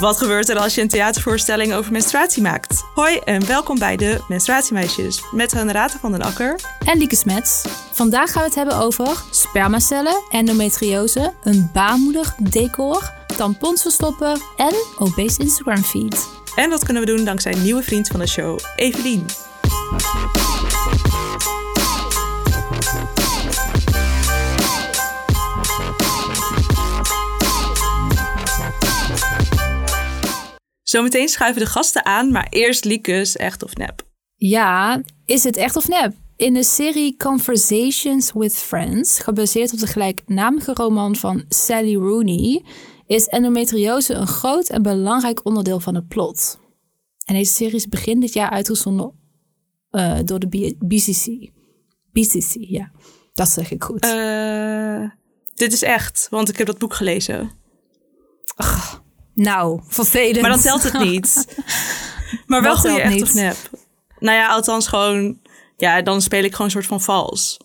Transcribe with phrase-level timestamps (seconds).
[0.00, 2.84] Wat gebeurt er als je een theatervoorstelling over menstruatie maakt?
[2.94, 7.64] Hoi en welkom bij de Menstruatiemeisjes met Renate van den Akker en Lieke Smets.
[7.92, 15.40] Vandaag gaan we het hebben over spermacellen, endometriose, een baarmoeder, decor, tampons verstoppen en obese
[15.40, 16.28] Instagram feed.
[16.56, 19.26] En dat kunnen we doen dankzij een nieuwe vriend van de show, Evelien.
[30.94, 34.02] Zometeen schuiven de gasten aan, maar eerst Liekes, echt of nep?
[34.34, 36.14] Ja, is het echt of nep?
[36.36, 42.64] In de serie Conversations with Friends, gebaseerd op de gelijknamige roman van Sally Rooney,
[43.06, 46.58] is endometriose een groot en belangrijk onderdeel van het plot.
[47.24, 49.12] En deze serie is begin dit jaar uitgezonden
[49.90, 51.50] uh, door de BCC.
[52.12, 52.90] BCC, ja.
[53.32, 54.04] Dat zeg ik goed.
[54.04, 55.10] Uh,
[55.54, 57.50] dit is echt, want ik heb dat boek gelezen.
[58.56, 59.03] Ach,
[59.34, 60.40] nou, vervelend.
[60.40, 61.46] Maar dan telt het niet.
[62.46, 63.22] maar wel goede echt niet.
[63.22, 63.56] of nep.
[64.18, 65.38] Nou ja, althans gewoon...
[65.76, 67.56] Ja, dan speel ik gewoon een soort van vals.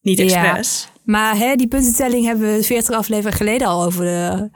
[0.00, 0.88] Niet expres.
[0.88, 4.50] Ja, maar hè, die puntentelling hebben we 40 afleveringen geleden al over de,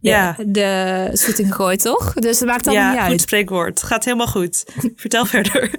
[0.00, 0.34] ja.
[0.38, 2.14] de, de schutting gegooid, toch?
[2.14, 3.10] Dus dat maakt allemaal ja, niet uit.
[3.10, 3.82] goed spreekwoord.
[3.82, 4.64] Gaat helemaal goed.
[4.96, 5.70] Vertel verder.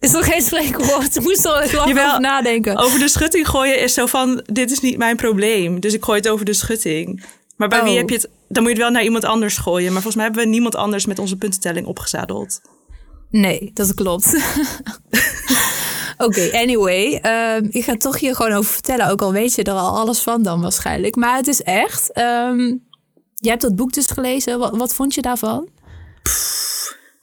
[0.00, 1.16] Is nog geen spreekwoord.
[1.16, 2.76] Ik moest er even over nadenken.
[2.76, 4.42] Over de schutting gooien is zo van...
[4.46, 5.80] dit is niet mijn probleem.
[5.80, 7.24] Dus ik gooi het over de schutting.
[7.56, 7.96] Maar bij wie oh.
[7.96, 8.28] heb je het...
[8.48, 9.92] Dan moet je het wel naar iemand anders gooien.
[9.92, 12.60] Maar volgens mij hebben we niemand anders met onze puntentelling opgezadeld.
[13.30, 14.26] Nee, dat klopt.
[16.26, 17.22] Oké, anyway.
[17.56, 19.08] Um, ik ga toch hier gewoon over vertellen.
[19.08, 21.16] Ook al weet je er al alles van dan waarschijnlijk.
[21.16, 22.18] Maar het is echt...
[22.18, 22.84] Um,
[23.34, 24.58] je hebt dat boek dus gelezen.
[24.58, 25.68] Wat, wat vond je daarvan?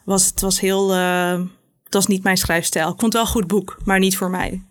[0.05, 0.95] was, het was heel...
[0.95, 1.41] Uh,
[1.83, 2.89] het was niet mijn schrijfstijl.
[2.89, 4.63] Ik vond het wel een goed boek, maar niet voor mij.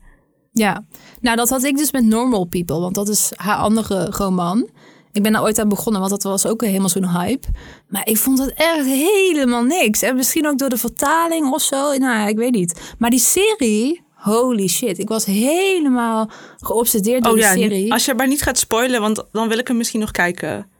[0.52, 0.84] Ja,
[1.20, 2.80] nou dat had ik dus met Normal People.
[2.80, 4.68] Want dat is haar andere roman.
[5.12, 7.46] Ik ben daar ooit aan begonnen, want dat was ook helemaal zo'n hype.
[7.88, 10.02] Maar ik vond het echt helemaal niks.
[10.02, 11.96] En misschien ook door de vertaling of zo.
[11.96, 12.94] Nou, ik weet niet.
[12.98, 14.98] Maar die serie, holy shit.
[14.98, 17.92] Ik was helemaal geobsedeerd door oh, die ja, serie.
[17.92, 20.70] Als je maar niet gaat spoilen, want dan wil ik hem misschien nog kijken.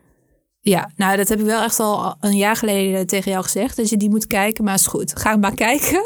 [0.61, 3.77] Ja, nou dat heb ik wel echt al een jaar geleden tegen jou gezegd.
[3.77, 5.19] Dat je die moet kijken, maar is goed.
[5.19, 6.03] Ga maar kijken.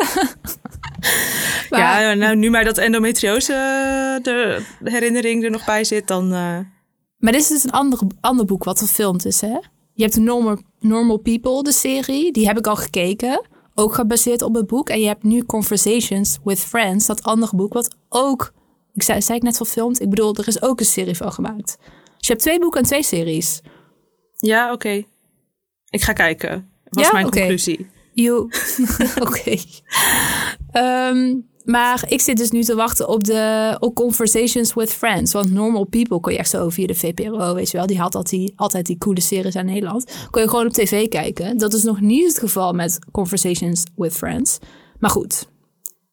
[1.70, 3.52] ja, nou nu maar dat endometriose
[4.22, 6.32] de herinnering er nog bij zit, dan...
[6.32, 6.58] Uh...
[7.16, 9.58] Maar dit is dus een ander, ander boek wat gefilmd is, hè?
[9.92, 12.32] Je hebt Normal, Normal People, de serie.
[12.32, 13.46] Die heb ik al gekeken.
[13.74, 14.88] Ook gebaseerd op het boek.
[14.88, 18.52] En je hebt nu Conversations with Friends, dat andere boek, wat ook...
[18.92, 20.00] Ik zei, zei ik net verfilmd?
[20.00, 21.76] Ik bedoel, er is ook een serie van gemaakt.
[22.16, 23.60] Dus je hebt twee boeken en twee series.
[24.36, 25.04] Ja, oké.
[25.90, 26.70] Ik ga kijken.
[26.84, 27.86] Dat was mijn conclusie.
[29.26, 29.56] Oké.
[30.70, 31.34] Ehm,
[31.66, 35.32] maar ik zit dus nu te wachten op de op Conversations with Friends.
[35.32, 37.86] Want Normal People kon je echt zo via de VPRO, weet je wel.
[37.86, 40.26] Die had altijd die, altijd die coole series aan Nederland.
[40.30, 41.58] Kon je gewoon op tv kijken.
[41.58, 44.58] Dat is nog niet het geval met Conversations with Friends.
[44.98, 45.46] Maar goed,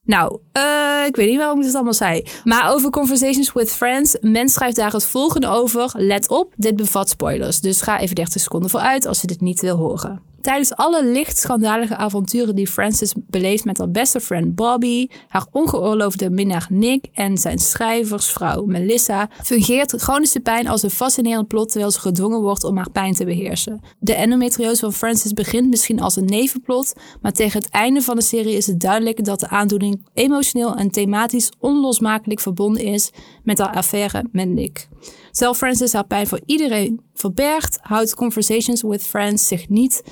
[0.04, 2.26] nou, uh, ik weet niet waarom ik dit allemaal zei.
[2.44, 4.16] Maar over Conversations with Friends.
[4.20, 5.92] Men schrijft daar het volgende over.
[5.96, 7.60] Let op, dit bevat spoilers.
[7.60, 10.33] Dus ga even 30 seconden vooruit als je dit niet wil horen.
[10.44, 16.30] Tijdens alle licht schandalige avonturen die Frances beleeft met haar beste friend Bobby, haar ongeoorloofde
[16.30, 22.00] minnaar Nick en zijn schrijversvrouw Melissa, fungeert chronische pijn als een fascinerend plot terwijl ze
[22.00, 23.80] gedwongen wordt om haar pijn te beheersen.
[23.98, 28.22] De endometriose van Frances begint misschien als een nevenplot, maar tegen het einde van de
[28.22, 33.10] serie is het duidelijk dat de aandoening emotioneel en thematisch onlosmakelijk verbonden is
[33.42, 34.88] met haar affaire met Nick.
[35.30, 40.02] Terwijl Frances haar pijn voor iedereen verbergt, houdt Conversations with Friends zich niet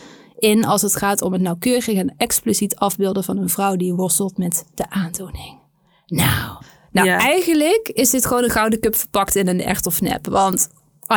[0.42, 4.38] in als het gaat om het nauwkeurig en expliciet afbeelden van een vrouw die worstelt
[4.38, 5.58] met de aandoening.
[6.06, 10.26] Nou, nou eigenlijk is dit gewoon een gouden cup verpakt in een echt of nep.
[10.26, 10.69] Want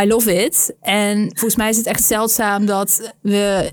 [0.01, 0.75] I love it.
[0.81, 3.71] En volgens mij is het echt zeldzaam dat we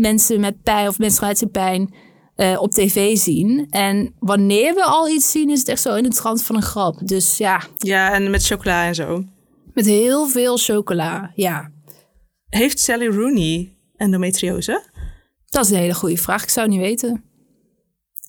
[0.00, 1.94] mensen met pijn of menstruatiepijn
[2.36, 3.66] uh, op tv zien.
[3.70, 6.62] En wanneer we al iets zien, is het echt zo in de trant van een
[6.62, 6.98] grap.
[7.02, 7.62] Dus ja.
[7.78, 9.24] Ja, en met chocola en zo.
[9.72, 11.70] Met heel veel chocola, ja.
[12.48, 14.82] Heeft Sally Rooney endometriose?
[15.46, 16.42] Dat is een hele goede vraag.
[16.42, 17.24] Ik zou niet weten.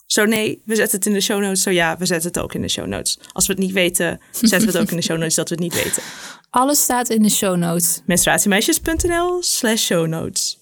[0.06, 1.62] Zo nee, we zetten het in de show notes.
[1.62, 3.20] Zo ja, we zetten het ook in de show notes.
[3.32, 5.56] Als we het niet weten, zetten we het ook in de show notes dat we
[5.56, 6.04] het niet weten.
[6.50, 8.02] Alles staat in de show notes.
[8.06, 10.58] Menstruatiemeisjes.nl slash show notes.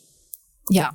[0.64, 0.94] Ja.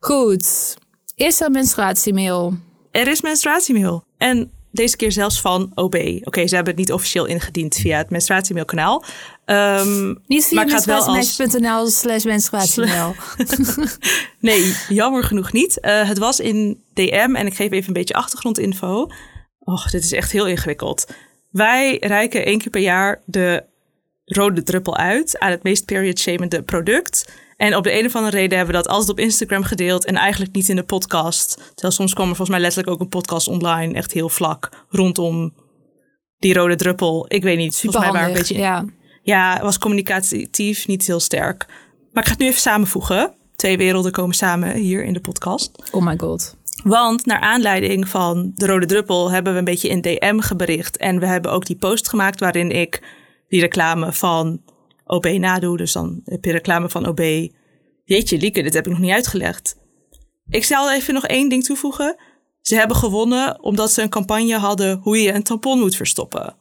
[0.00, 0.76] Goed.
[1.14, 2.54] Is er menstruatiemail?
[2.90, 4.04] Er is menstruatiemail.
[4.16, 5.94] En deze keer zelfs van OB.
[6.22, 9.04] Oké, ze hebben het niet officieel ingediend via het menstruatiemailkanaal.
[9.50, 11.98] Um, niet via menstruatiemeisjes.nl als...
[11.98, 13.14] slash menstruatiemail.
[14.40, 15.78] nee, jammer genoeg niet.
[15.80, 19.10] Uh, het was in DM en ik geef even een beetje achtergrondinfo.
[19.58, 21.06] Och, dit is echt heel ingewikkeld.
[21.50, 23.64] Wij reiken één keer per jaar de
[24.24, 27.32] rode druppel uit aan het meest period shamende product.
[27.56, 30.16] En op de een of andere reden hebben we dat altijd op Instagram gedeeld en
[30.16, 31.54] eigenlijk niet in de podcast.
[31.54, 35.54] Terwijl soms kwam er volgens mij letterlijk ook een podcast online, echt heel vlak, rondom
[36.38, 37.24] die rode druppel.
[37.28, 38.58] Ik weet niet, Super volgens mij waren een beetje...
[38.58, 38.84] ja.
[39.28, 41.66] Ja, was communicatief niet heel sterk.
[42.12, 43.34] Maar ik ga het nu even samenvoegen.
[43.56, 45.90] Twee werelden komen samen hier in de podcast.
[45.92, 46.56] Oh my god.
[46.84, 50.96] Want naar aanleiding van de rode druppel hebben we een beetje in DM gebericht.
[50.96, 53.02] En we hebben ook die post gemaakt waarin ik
[53.48, 54.60] die reclame van
[55.04, 55.76] OB nadoe.
[55.76, 57.48] Dus dan heb je reclame van OB.
[58.04, 59.76] Jeetje, Lieke, dit heb ik nog niet uitgelegd.
[60.48, 62.16] Ik zal even nog één ding toevoegen.
[62.60, 66.54] Ze hebben gewonnen omdat ze een campagne hadden hoe je een tampon moet verstoppen.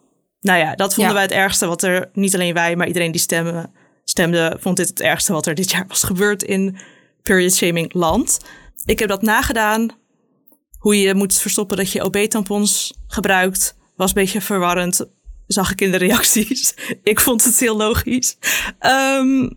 [0.47, 1.19] Nou ja, dat vonden Ja.
[1.19, 3.69] wij het ergste wat er, niet alleen wij, maar iedereen die stemde,
[4.03, 6.77] stemde, vond dit het ergste wat er dit jaar was gebeurd in
[7.23, 8.39] period shaming land.
[8.85, 9.89] Ik heb dat nagedaan.
[10.77, 15.05] Hoe je moet verstoppen dat je OB-tampons gebruikt, was een beetje verwarrend.
[15.47, 16.73] Zag ik in de reacties.
[17.03, 18.37] ik vond het heel logisch.
[18.79, 19.49] Ehm,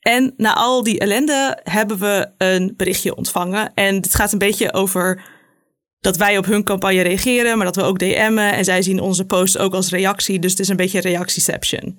[0.00, 3.74] en na al die ellende hebben we een berichtje ontvangen.
[3.74, 5.22] En dit gaat een beetje over
[6.00, 8.38] dat wij op hun campagne reageren, maar dat we ook DM'en.
[8.52, 10.38] En zij zien onze post ook als reactie.
[10.38, 11.98] Dus het is een beetje reactieception.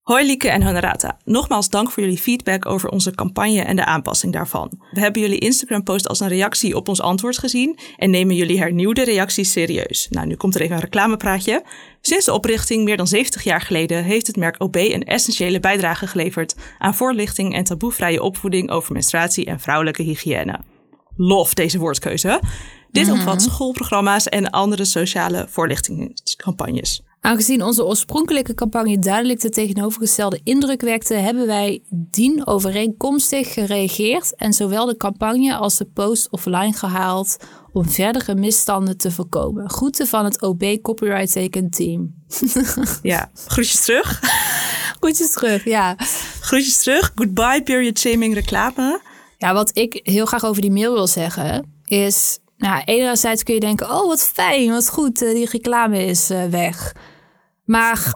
[0.00, 1.18] Hoi Lieke en Honorata.
[1.24, 4.70] Nogmaals dank voor jullie feedback over onze campagne en de aanpassing daarvan.
[4.90, 9.04] We hebben jullie Instagram-post als een reactie op ons antwoord gezien en nemen jullie hernieuwde
[9.04, 10.06] reacties serieus.
[10.10, 11.64] Nou, nu komt er even een reclamepraatje.
[12.00, 16.06] Sinds de oprichting meer dan 70 jaar geleden heeft het merk OB een essentiële bijdrage
[16.06, 20.60] geleverd aan voorlichting en taboevrije opvoeding over menstruatie en vrouwelijke hygiëne.
[21.16, 22.40] Lof deze woordkeuze.
[22.92, 27.02] Dit omvat schoolprogramma's en andere sociale voorlichtingscampagnes.
[27.20, 34.52] Aangezien onze oorspronkelijke campagne duidelijk de tegenovergestelde indruk wekte, hebben wij dien overeenkomstig gereageerd en
[34.52, 37.36] zowel de campagne als de post offline gehaald
[37.72, 39.70] om verdere misstanden te voorkomen.
[39.70, 42.14] Groeten van het OB Copyright Taken team.
[43.02, 44.20] Ja, groetjes terug.
[45.00, 45.94] Groetjes terug, ja.
[46.40, 47.12] Groetjes terug.
[47.14, 49.00] Goodbye period shaming reclame.
[49.38, 52.38] Ja, wat ik heel graag over die mail wil zeggen is...
[52.60, 56.44] Nou, enerzijds kun je denken, oh wat fijn, wat goed, eh, die reclame is eh,
[56.44, 56.94] weg.
[57.64, 58.14] Maar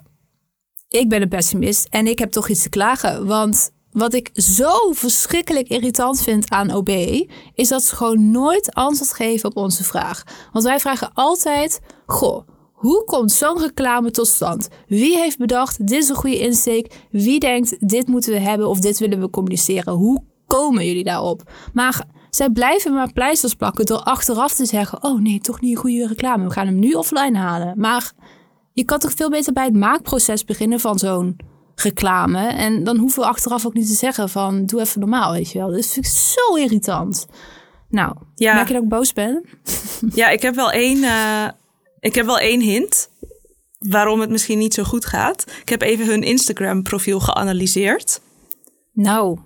[0.88, 3.26] ik ben een pessimist en ik heb toch iets te klagen.
[3.26, 6.88] Want wat ik zo verschrikkelijk irritant vind aan OB...
[7.54, 10.22] is dat ze gewoon nooit antwoord geven op onze vraag.
[10.52, 12.46] Want wij vragen altijd, goh...
[12.72, 14.68] Hoe komt zo'n reclame tot stand?
[14.86, 16.94] Wie heeft bedacht, dit is een goede insteek?
[17.10, 19.92] Wie denkt, dit moeten we hebben of dit willen we communiceren?
[19.92, 21.42] Hoe komen jullie daarop?
[21.72, 22.04] Maar
[22.34, 25.02] zij blijven maar pleisters plakken door achteraf te zeggen...
[25.04, 26.44] oh nee, toch niet een goede reclame.
[26.44, 27.74] We gaan hem nu offline halen.
[27.76, 28.12] Maar
[28.72, 31.36] je kan toch veel beter bij het maakproces beginnen van zo'n
[31.74, 32.46] reclame.
[32.46, 34.66] En dan hoeven we achteraf ook niet te zeggen van...
[34.66, 35.70] doe even normaal, weet je wel.
[35.70, 37.26] Dat vind ik zo irritant.
[37.88, 38.54] Nou, Ja.
[38.54, 39.44] merk je dat ik boos ben?
[40.14, 41.48] Ja, ik heb wel één, eh,
[42.00, 43.08] ik heb wel één hint
[43.78, 45.44] waarom het misschien niet zo goed gaat.
[45.60, 48.20] Ik heb even hun Instagram profiel geanalyseerd.
[48.92, 49.38] Nou,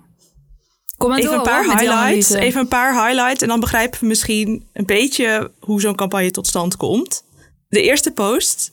[0.99, 2.29] kom Even door een paar hoor, highlights.
[2.29, 6.47] Even een paar highlights en dan begrijpen we misschien een beetje hoe zo'n campagne tot
[6.47, 7.23] stand komt.
[7.67, 8.71] De eerste post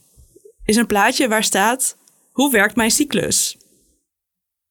[0.65, 1.97] is een plaatje waar staat:
[2.31, 3.57] Hoe werkt mijn cyclus?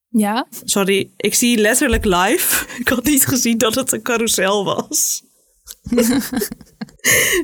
[0.09, 2.65] Ja, Sorry, ik zie letterlijk live.
[2.81, 5.23] Ik had niet gezien dat het een carousel was.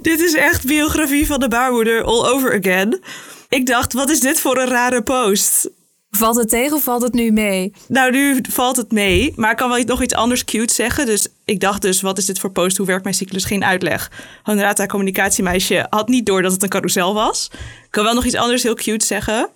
[0.01, 3.01] dit is echt biografie van de baarmoeder all over again.
[3.49, 5.69] Ik dacht, wat is dit voor een rare post?
[6.11, 7.73] Valt het tegen of valt het nu mee?
[7.87, 11.05] Nou, nu valt het mee, maar ik kan wel nog iets anders cute zeggen.
[11.05, 12.77] Dus ik dacht dus, wat is dit voor post?
[12.77, 13.45] Hoe werkt mijn cyclus?
[13.45, 14.11] Geen uitleg.
[14.43, 17.49] Honorata, communicatiemeisje, had niet door dat het een carousel was.
[17.83, 19.49] Ik kan wel nog iets anders heel cute zeggen.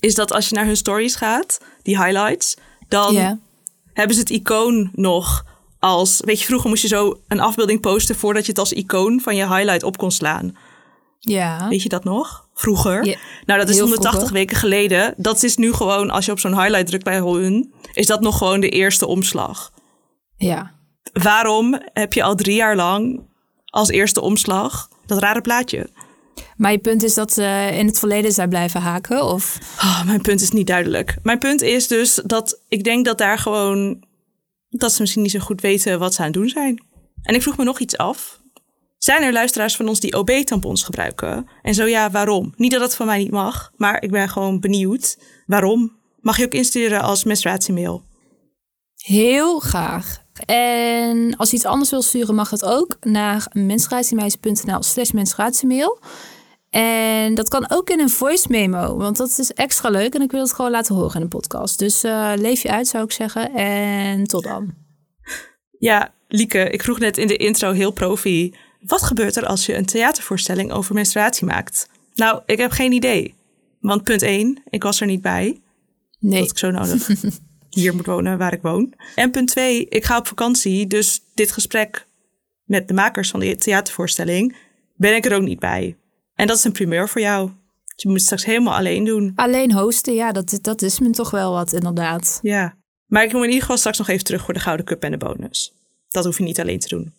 [0.00, 2.56] Is dat als je naar hun stories gaat, die highlights,
[2.88, 3.40] dan
[3.92, 5.44] hebben ze het icoon nog
[5.78, 6.20] als...
[6.24, 9.36] Weet je, vroeger moest je zo een afbeelding posten voordat je het als icoon van
[9.36, 10.56] je highlight op kon slaan.
[11.18, 11.68] Ja.
[11.68, 12.48] Weet je dat nog?
[12.54, 13.04] Vroeger.
[13.04, 14.38] Ja, nou, dat is heel 180 vroeger.
[14.38, 15.14] weken geleden.
[15.16, 18.38] Dat is nu gewoon, als je op zo'n highlight drukt bij hun, is dat nog
[18.38, 19.72] gewoon de eerste omslag.
[20.36, 20.74] Ja.
[21.12, 23.26] Waarom heb je al drie jaar lang
[23.64, 25.90] als eerste omslag dat rare plaatje?
[26.56, 29.24] Maar je punt is dat ze in het verleden zijn blijven haken?
[29.24, 29.58] Of?
[29.76, 31.16] Oh, mijn punt is niet duidelijk.
[31.22, 34.04] Mijn punt is dus dat ik denk dat daar gewoon...
[34.68, 36.84] dat ze misschien niet zo goed weten wat ze aan het doen zijn.
[37.22, 38.40] En ik vroeg me nog iets af.
[38.98, 41.48] Zijn er luisteraars van ons die OB-tampons gebruiken?
[41.62, 42.52] En zo ja, waarom?
[42.56, 45.18] Niet dat het van mij niet mag, maar ik ben gewoon benieuwd.
[45.46, 45.96] Waarom?
[46.20, 48.02] Mag je ook insturen als menstruatiemail?
[48.96, 50.26] Heel graag.
[50.46, 56.00] En als je iets anders wil sturen, mag dat ook naar menstruatiemeisje.nl slash menstruatiemail.
[56.70, 60.30] En dat kan ook in een voice memo, want dat is extra leuk en ik
[60.30, 61.78] wil het gewoon laten horen in een podcast.
[61.78, 63.54] Dus eh, leef je uit, zou ik zeggen.
[63.54, 64.74] En tot dan.
[65.78, 68.54] Ja, Lieke, ik vroeg net in de intro heel profi.
[68.80, 71.88] Wat gebeurt er als je een theatervoorstelling over menstruatie maakt?
[72.14, 73.34] Nou, ik heb geen idee.
[73.80, 75.60] Want punt 1, ik was er niet bij.
[76.18, 76.40] Nee.
[76.40, 77.08] Dat ik zo nodig.
[77.70, 78.94] hier moet wonen waar ik woon.
[79.14, 82.06] En punt twee, ik ga op vakantie, dus dit gesprek
[82.64, 84.56] met de makers van de theatervoorstelling
[84.94, 85.96] ben ik er ook niet bij.
[86.34, 87.50] En dat is een primeur voor jou.
[87.84, 89.32] Je moet het straks helemaal alleen doen.
[89.34, 92.38] Alleen hosten, ja, dat, dat is me toch wel wat, inderdaad.
[92.42, 92.76] Ja.
[93.06, 95.10] Maar ik moet in ieder geval straks nog even terug voor de Gouden Cup en
[95.10, 95.74] de bonus.
[96.08, 97.12] Dat hoef je niet alleen te doen.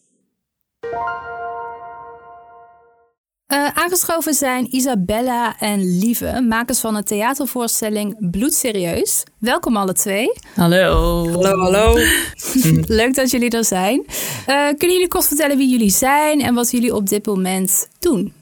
[3.54, 9.24] Uh, aangeschoven zijn Isabella en Lieve, makers van de theatervoorstelling Bloedserieus.
[9.40, 10.34] Welkom alle twee.
[10.56, 11.28] Hallo.
[11.32, 11.98] Hallo, hallo.
[13.02, 14.06] Leuk dat jullie er zijn.
[14.08, 18.34] Uh, kunnen jullie kort vertellen wie jullie zijn en wat jullie op dit moment doen?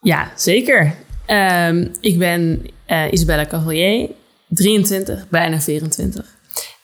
[0.00, 0.94] Ja, zeker.
[1.26, 4.10] Um, ik ben uh, Isabella Cavalier,
[4.48, 6.36] 23, bijna 24.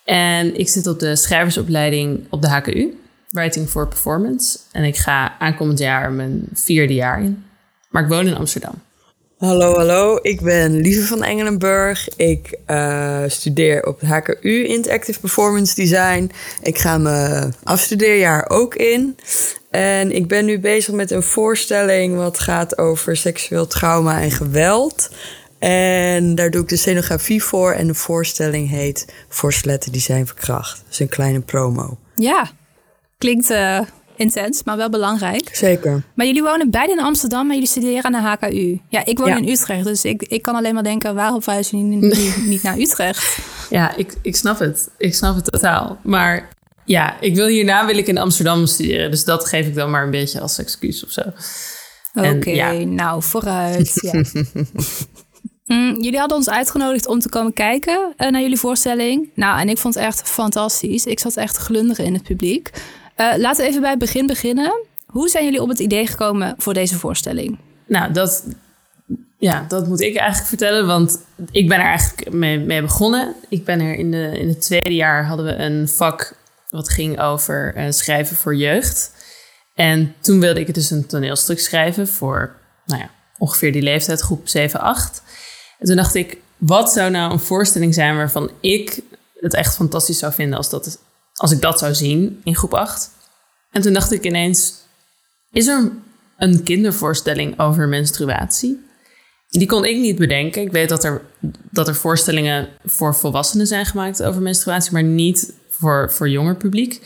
[0.04, 2.94] En ik zit op de schrijversopleiding op de HKU.
[3.36, 4.58] Writing for Performance.
[4.72, 7.44] En ik ga aankomend jaar mijn vierde jaar in.
[7.90, 8.74] Maar ik woon in Amsterdam.
[9.38, 10.18] Hallo, hallo.
[10.22, 12.08] Ik ben Lieve van Engelenburg.
[12.16, 16.30] Ik uh, studeer op het HKU Interactive Performance Design.
[16.62, 19.16] Ik ga mijn afstudeerjaar ook in.
[19.70, 25.10] En ik ben nu bezig met een voorstelling wat gaat over seksueel trauma en geweld.
[25.58, 27.72] En daar doe ik de scenografie voor.
[27.72, 30.76] En de voorstelling heet Voorsteletten die zijn verkracht.
[30.84, 31.98] Dat is een kleine promo.
[32.14, 32.50] Ja,
[33.18, 33.80] Klinkt uh,
[34.16, 35.48] intens, maar wel belangrijk.
[35.52, 36.02] Zeker.
[36.14, 38.80] Maar jullie wonen beide in Amsterdam, maar jullie studeren aan de HKU.
[38.88, 41.14] Ja, ik woon in Utrecht, dus ik, ik kan alleen maar denken...
[41.14, 43.38] waarom verhuizen jullie niet, niet naar Utrecht?
[43.70, 44.88] Ja, ik, ik snap het.
[44.98, 45.98] Ik snap het totaal.
[46.02, 46.48] Maar
[46.84, 49.10] ja, ik wil hierna wil ik in Amsterdam studeren.
[49.10, 51.22] Dus dat geef ik dan maar een beetje als excuus of zo.
[52.14, 52.72] Oké, ja.
[52.72, 53.98] nou vooruit.
[54.00, 54.22] Ja.
[55.66, 59.30] Mm, jullie hadden ons uitgenodigd om te komen kijken uh, naar jullie voorstelling.
[59.34, 61.06] Nou, en ik vond het echt fantastisch.
[61.06, 62.70] Ik zat echt te glunderen in het publiek.
[63.16, 64.84] Uh, laten we even bij het begin beginnen.
[65.06, 67.58] Hoe zijn jullie op het idee gekomen voor deze voorstelling?
[67.86, 68.44] Nou, dat,
[69.38, 71.18] ja, dat moet ik eigenlijk vertellen, want
[71.50, 73.34] ik ben er eigenlijk mee, begonnen.
[73.48, 76.36] Ik ben er in, de, in het tweede jaar hadden we een vak
[76.70, 79.12] wat ging over uh, schrijven voor jeugd.
[79.74, 84.48] En toen wilde ik dus een toneelstuk schrijven voor nou ja, ongeveer die leeftijd, groep
[84.48, 85.22] 7, 8.
[85.78, 89.00] En toen dacht ik, wat zou nou een voorstelling zijn waarvan ik
[89.40, 90.98] het echt fantastisch zou vinden als, dat,
[91.36, 93.10] als ik dat zou zien in groep 8?
[93.70, 94.74] En toen dacht ik ineens,
[95.52, 95.92] is er
[96.38, 98.84] een kindervoorstelling over menstruatie?
[99.48, 100.62] Die kon ik niet bedenken.
[100.62, 101.22] Ik weet dat er,
[101.70, 107.00] dat er voorstellingen voor volwassenen zijn gemaakt over menstruatie, maar niet voor, voor jonger publiek.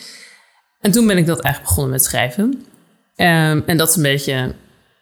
[0.81, 2.45] En toen ben ik dat eigenlijk begonnen met schrijven.
[3.17, 4.55] Um, en dat is een beetje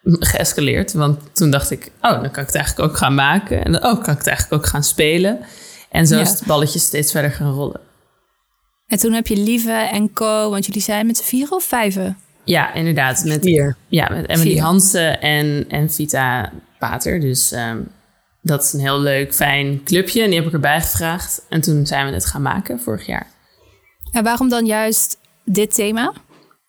[0.03, 0.93] geëscaleerd.
[0.93, 3.65] Want toen dacht ik, oh, dan kan ik het eigenlijk ook gaan maken.
[3.65, 5.39] En dan oh, kan ik het eigenlijk ook gaan spelen.
[5.89, 7.79] En zo is het balletje steeds verder gaan rollen.
[8.89, 12.17] En toen heb je Lieve en Co, want jullie zijn met z'n vier of vijven?
[12.43, 13.23] Ja, inderdaad.
[13.23, 13.75] Met, vier.
[13.87, 14.61] Ja, met Emily vier.
[14.61, 17.19] Hansen en, en Vita Pater.
[17.19, 17.87] Dus um,
[18.41, 20.21] dat is een heel leuk, fijn clubje.
[20.21, 21.45] En die heb ik erbij gevraagd.
[21.49, 23.27] En toen zijn we het gaan maken vorig jaar.
[24.11, 26.13] En waarom dan juist dit thema?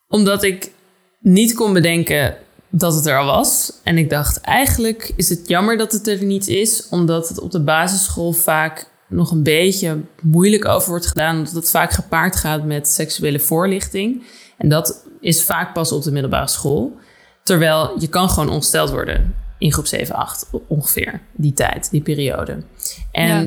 [0.09, 0.73] Omdat ik
[1.21, 2.37] niet kon bedenken
[2.69, 3.73] dat het er al was.
[3.85, 7.51] En ik dacht, eigenlijk is het jammer dat het er niet is, omdat het op
[7.51, 12.65] de basisschool vaak nog een beetje moeilijk over wordt gedaan, omdat het vaak gepaard gaat
[12.65, 14.23] met seksuele voorlichting.
[14.59, 16.99] En dat is vaak pas op de middelbare school.
[17.43, 22.63] Terwijl je kan gewoon ongesteld worden in groep 7, 8 ongeveer, die tijd, die periode.
[23.13, 23.47] En ja.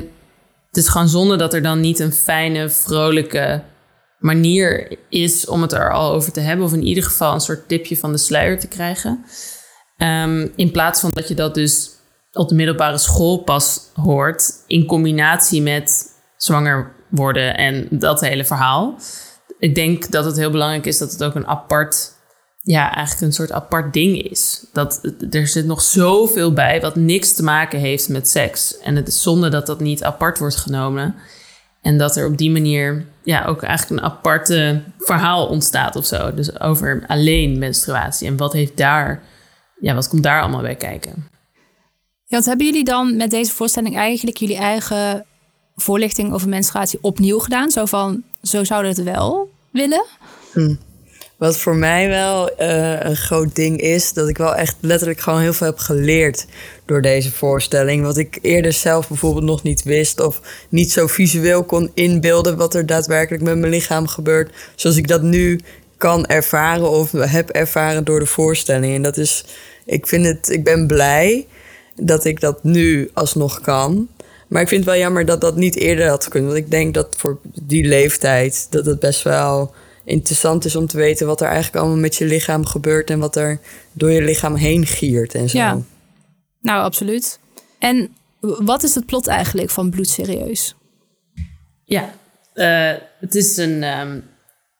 [0.68, 3.62] het is gewoon zonde dat er dan niet een fijne, vrolijke
[4.18, 6.66] manier is om het er al over te hebben.
[6.66, 9.24] Of in ieder geval een soort tipje van de sluier te krijgen.
[9.98, 11.90] Um, in plaats van dat je dat dus
[12.34, 14.52] op de middelbare school pas hoort.
[14.66, 18.98] In combinatie met zwanger worden en dat hele verhaal.
[19.58, 22.12] Ik denk dat het heel belangrijk is dat het ook een apart.
[22.60, 24.66] Ja, eigenlijk een soort apart ding is.
[24.72, 28.78] Dat er zit nog zoveel bij wat niks te maken heeft met seks.
[28.78, 31.14] En het is zonde dat dat niet apart wordt genomen.
[31.82, 36.34] En dat er op die manier ja, ook eigenlijk een aparte verhaal ontstaat of zo.
[36.34, 38.28] Dus over alleen menstruatie.
[38.28, 39.22] En wat heeft daar,
[39.80, 41.28] ja, wat komt daar allemaal bij kijken?
[42.34, 45.26] Wat hebben jullie dan met deze voorstelling eigenlijk jullie eigen
[45.76, 47.70] voorlichting over menstruatie opnieuw gedaan?
[47.70, 50.04] Zo van, zo zouden we het wel willen?
[50.52, 50.74] Hm.
[51.36, 55.40] Wat voor mij wel uh, een groot ding is, dat ik wel echt letterlijk gewoon
[55.40, 56.46] heel veel heb geleerd
[56.84, 58.02] door deze voorstelling.
[58.02, 62.74] Wat ik eerder zelf bijvoorbeeld nog niet wist of niet zo visueel kon inbeelden wat
[62.74, 64.54] er daadwerkelijk met mijn lichaam gebeurt.
[64.74, 65.60] Zoals ik dat nu
[65.96, 68.94] kan ervaren of heb ervaren door de voorstelling.
[68.94, 69.44] En dat is,
[69.84, 71.46] ik vind het, ik ben blij
[71.96, 74.08] dat ik dat nu alsnog kan.
[74.48, 76.50] Maar ik vind het wel jammer dat dat niet eerder had kunnen.
[76.50, 79.74] Want ik denk dat voor die leeftijd dat het best wel
[80.04, 83.36] interessant is om te weten wat er eigenlijk allemaal met je lichaam gebeurt en wat
[83.36, 83.58] er
[83.92, 85.58] door je lichaam heen giert en zo.
[85.58, 85.78] Ja,
[86.60, 87.38] nou absoluut.
[87.78, 90.74] En wat is het plot eigenlijk van Bloedserieus?
[91.84, 92.14] Ja,
[92.54, 94.24] uh, het is een, um,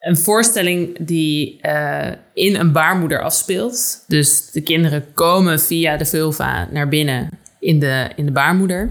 [0.04, 4.04] een voorstelling die uh, in een baarmoeder afspeelt.
[4.06, 7.30] Dus de kinderen komen via de vulva naar binnen
[7.61, 8.90] in de, in de baarmoeder.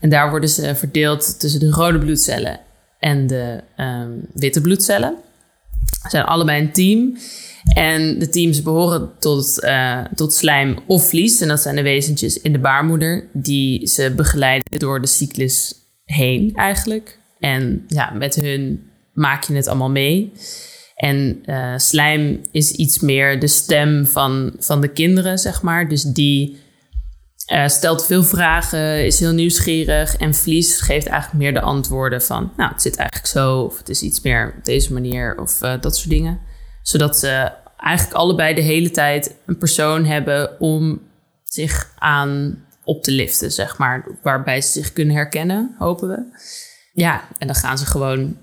[0.00, 2.60] En daar worden ze verdeeld tussen de rode bloedcellen
[2.98, 5.14] en de um, witte bloedcellen.
[6.02, 7.16] Ze zijn allebei een team.
[7.74, 11.40] En de teams behoren tot, uh, tot slijm of vlies.
[11.40, 16.52] En dat zijn de wezentjes in de baarmoeder die ze begeleiden door de cyclus heen
[16.54, 17.18] eigenlijk.
[17.38, 18.85] En ja, met hun
[19.16, 20.32] maak je het allemaal mee.
[20.96, 25.88] En uh, slijm is iets meer de stem van, van de kinderen, zeg maar.
[25.88, 26.60] Dus die
[27.52, 30.16] uh, stelt veel vragen, is heel nieuwsgierig.
[30.16, 32.52] En Vlies geeft eigenlijk meer de antwoorden van...
[32.56, 35.74] nou, het zit eigenlijk zo, of het is iets meer op deze manier, of uh,
[35.80, 36.40] dat soort dingen.
[36.82, 41.00] Zodat ze eigenlijk allebei de hele tijd een persoon hebben om
[41.44, 44.06] zich aan op te liften, zeg maar.
[44.22, 46.38] Waarbij ze zich kunnen herkennen, hopen we.
[46.92, 48.36] Ja, en dan gaan ze gewoon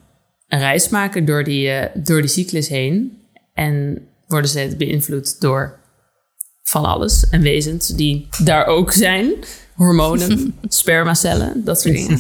[0.53, 3.17] een reis maken door die, uh, door die cyclus heen.
[3.53, 5.79] En worden ze beïnvloed door
[6.63, 9.33] van alles en wezens die daar ook zijn.
[9.73, 12.19] Hormonen, spermacellen, dat soort dingen.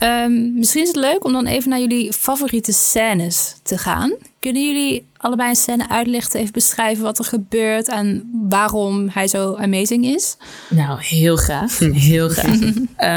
[0.00, 4.12] um, misschien is het leuk om dan even naar jullie favoriete scènes te gaan.
[4.40, 9.54] Kunnen jullie allebei een scène uitlichten, even beschrijven wat er gebeurt en waarom hij zo
[9.54, 10.36] amazing is?
[10.68, 11.78] Nou, heel graag.
[11.78, 12.60] Heel graag.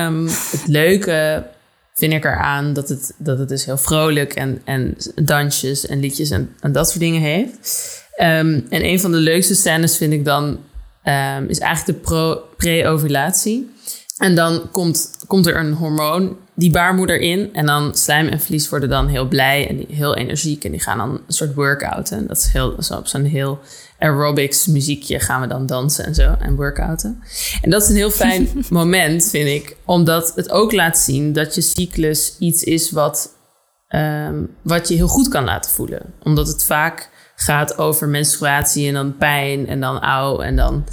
[0.08, 1.46] um, het leuke
[1.94, 6.30] vind ik eraan dat het, dat het dus heel vrolijk en, en dansjes en liedjes
[6.30, 8.02] en, dat soort dingen heeft.
[8.18, 10.60] Um, en een van de leukste scènes vind ik dan
[11.04, 13.72] um, is eigenlijk de pre-ovulatie.
[14.18, 17.50] En dan komt, komt er een hormoon, die baarmoeder in.
[17.54, 20.64] En dan slijm en vlies worden dan heel blij en heel energiek.
[20.64, 22.28] En die gaan dan een soort workouten.
[22.28, 23.60] Dat is heel, zo op zo'n heel
[24.00, 26.36] aerobics muziekje gaan we dan dansen en zo.
[26.40, 27.24] En workouten.
[27.62, 29.76] En dat is een heel fijn moment, vind ik.
[29.86, 33.30] Omdat het ook laat zien dat je cyclus iets is wat,
[33.90, 36.14] um, wat je heel goed kan laten voelen.
[36.24, 40.86] Omdat het vaak gaat over menstruatie en dan pijn en dan auw en dan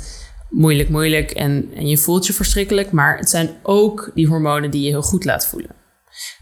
[0.51, 2.91] moeilijk, moeilijk en, en je voelt je verschrikkelijk.
[2.91, 5.71] Maar het zijn ook die hormonen die je heel goed laat voelen.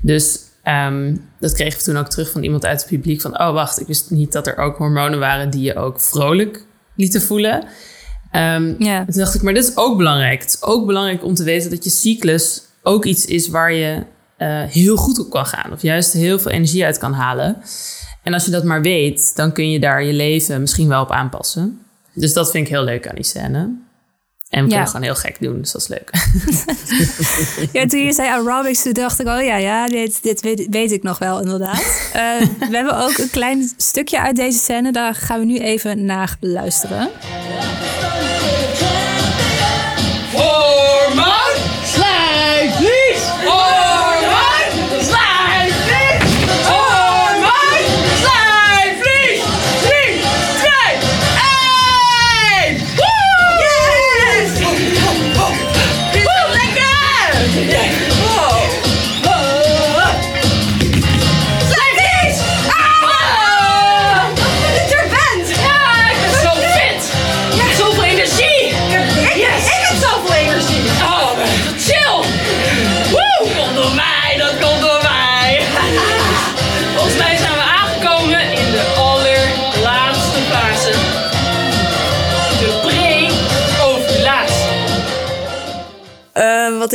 [0.02, 3.40] Dus um, dat kregen we toen ook terug van iemand uit het publiek van...
[3.40, 6.64] oh, wacht, ik wist niet dat er ook hormonen waren die je ook vrolijk
[6.96, 7.64] lieten voelen.
[8.32, 9.04] Um, ja.
[9.04, 10.42] Toen dacht ik, maar dit is ook belangrijk.
[10.42, 14.04] Het is ook belangrijk om te weten dat je cyclus ook iets is waar je
[14.38, 15.72] uh, heel goed op kan gaan.
[15.72, 17.62] Of juist heel veel energie uit kan halen.
[18.22, 21.10] En als je dat maar weet, dan kun je daar je leven misschien wel op
[21.10, 21.80] aanpassen.
[22.14, 23.86] Dus dat vind ik heel leuk aan die scène.
[24.48, 26.10] En we kunnen gewoon heel gek doen, dus dat is leuk.
[27.80, 30.92] ja, toen je zei aerobics, toen dacht ik, oh ja, ja, dit, dit weet, weet
[30.92, 32.10] ik nog wel inderdaad.
[32.16, 36.04] uh, we hebben ook een klein stukje uit deze scène, daar gaan we nu even
[36.04, 37.10] naar luisteren.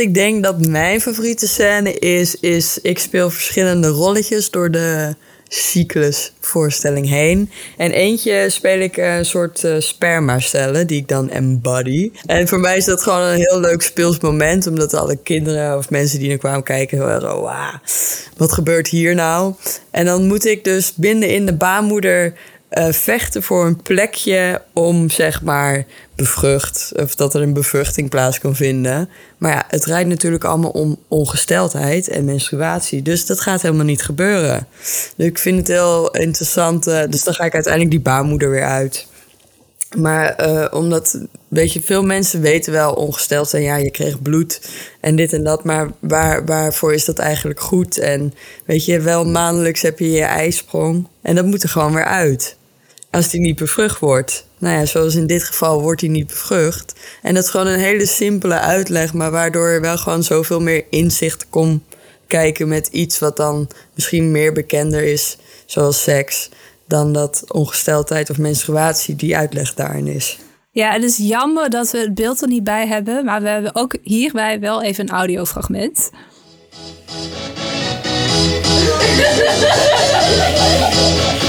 [0.04, 5.14] Ik denk dat mijn favoriete scène is, is ik speel verschillende rolletjes door de
[5.48, 7.50] cyclusvoorstelling heen.
[7.76, 12.10] En eentje speel ik een soort uh, spermacellen die ik dan embody.
[12.26, 15.90] En voor mij is dat gewoon een heel leuk speels moment, omdat alle kinderen of
[15.90, 17.74] mensen die er kwamen kijken, zo, wow,
[18.36, 19.54] wat gebeurt hier nou?
[19.90, 22.34] En dan moet ik dus binnen in de baarmoeder
[22.78, 25.84] uh, vechten voor een plekje om zeg maar
[26.16, 29.08] bevrucht, of dat er een bevruchting plaats kan vinden.
[29.38, 33.02] Maar ja, het rijdt natuurlijk allemaal om ongesteldheid en menstruatie.
[33.02, 34.66] Dus dat gaat helemaal niet gebeuren.
[35.16, 36.86] Dus ik vind het heel interessant.
[36.86, 39.06] Uh, dus dan ga ik uiteindelijk die baarmoeder weer uit.
[39.96, 43.62] Maar uh, omdat, weet je, veel mensen weten wel ongesteld zijn.
[43.62, 44.60] Ja, je kreeg bloed
[45.00, 45.64] en dit en dat.
[45.64, 47.98] Maar waar, waarvoor is dat eigenlijk goed?
[47.98, 51.08] En weet je, wel maandelijks heb je je ijsprong.
[51.22, 52.56] En dat moet er gewoon weer uit
[53.14, 54.46] als die niet bevrucht wordt.
[54.58, 56.94] Nou ja, zoals in dit geval wordt die niet bevrucht.
[57.22, 60.84] En dat is gewoon een hele simpele uitleg, maar waardoor er wel gewoon zoveel meer
[60.90, 61.82] inzicht komt
[62.26, 66.48] kijken met iets wat dan misschien meer bekender is, zoals seks,
[66.86, 70.38] dan dat ongesteldheid of menstruatie die uitleg daarin is.
[70.70, 73.74] Ja, het is jammer dat we het beeld er niet bij hebben, maar we hebben
[73.74, 76.10] ook hierbij wel even een audiofragment.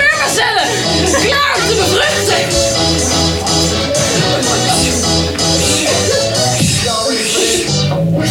[0.00, 0.68] spermacellen!
[1.26, 2.42] Klaar om te bevruchten!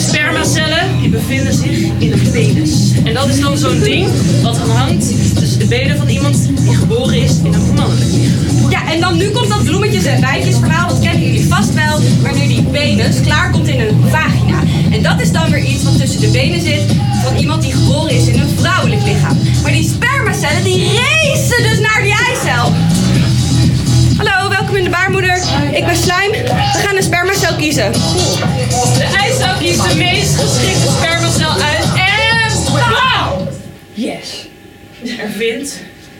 [0.07, 2.91] Spermacellen bevinden zich in een penis.
[3.03, 4.07] En dat is dan zo'n ding
[4.41, 8.48] wat hangt tussen de benen van iemand die geboren is in een mannelijk lichaam.
[8.69, 10.87] Ja, en dan nu komt dat bloemetjes- en bijtjesverhaal.
[10.87, 11.99] Dat kennen jullie vast wel.
[12.21, 14.59] Wanneer die penis klaar komt in een vagina.
[14.91, 16.81] En dat is dan weer iets wat tussen de benen zit
[17.23, 19.37] van iemand die geboren is in een vrouwelijk lichaam.
[19.61, 22.73] Maar die spermacellen die racen dus naar die eicel.
[24.17, 25.41] Hallo, welkom in de baarmoeder.
[25.71, 26.31] Ik ben Slijm.
[26.31, 27.91] We gaan een spermacel kiezen.
[27.91, 33.47] De eicel kiest de meest geschikte spermacel uit en bam!
[33.93, 34.47] Yes.
[35.03, 35.75] Er vindt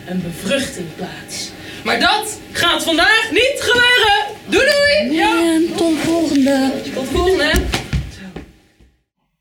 [0.05, 1.48] een bevruchting plaats.
[1.83, 4.25] Maar dat gaat vandaag niet gebeuren.
[4.49, 5.17] Doei doei!
[5.17, 5.53] Ja.
[5.53, 6.71] En tot volgende.
[6.93, 7.51] Tot volgende.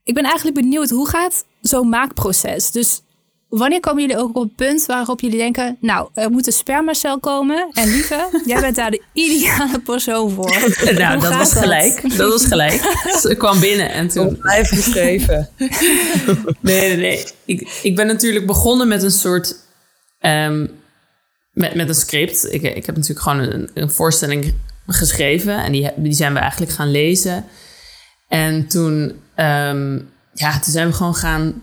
[0.04, 2.70] Ik ben eigenlijk benieuwd, hoe gaat zo'n maakproces?
[2.70, 3.00] Dus
[3.48, 5.76] wanneer komen jullie ook op het punt waarop jullie denken...
[5.80, 7.68] nou, er moet een spermacel komen.
[7.72, 10.70] En lieve, jij bent daar de ideale persoon voor.
[10.94, 12.16] Nou, dat was gelijk.
[12.16, 12.72] Dat was gelijk.
[13.20, 14.38] Ze kwam binnen en toen...
[14.38, 15.48] Blijf geschreven.
[16.60, 17.24] Nee, nee, nee.
[17.44, 19.56] Ik, ik ben natuurlijk begonnen met een soort...
[20.18, 20.66] ehm,
[21.58, 22.52] met, met een script.
[22.52, 24.54] Ik, ik heb natuurlijk gewoon een, een voorstelling
[24.86, 25.64] geschreven.
[25.64, 27.44] En die, die zijn we eigenlijk gaan lezen.
[28.28, 29.98] En toen, ehm,
[30.34, 31.62] ja, toen zijn we gewoon gaan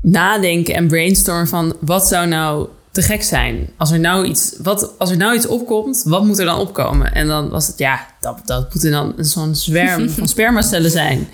[0.00, 1.76] nadenken en brainstormen van...
[1.80, 3.68] wat zou nou te gek zijn?
[3.76, 7.12] Als er nou iets, wat, als er nou iets opkomt, wat moet er dan opkomen?
[7.12, 11.28] En dan was het, ja, dat, dat moet er dan zo'n zwerm van spermacellen zijn.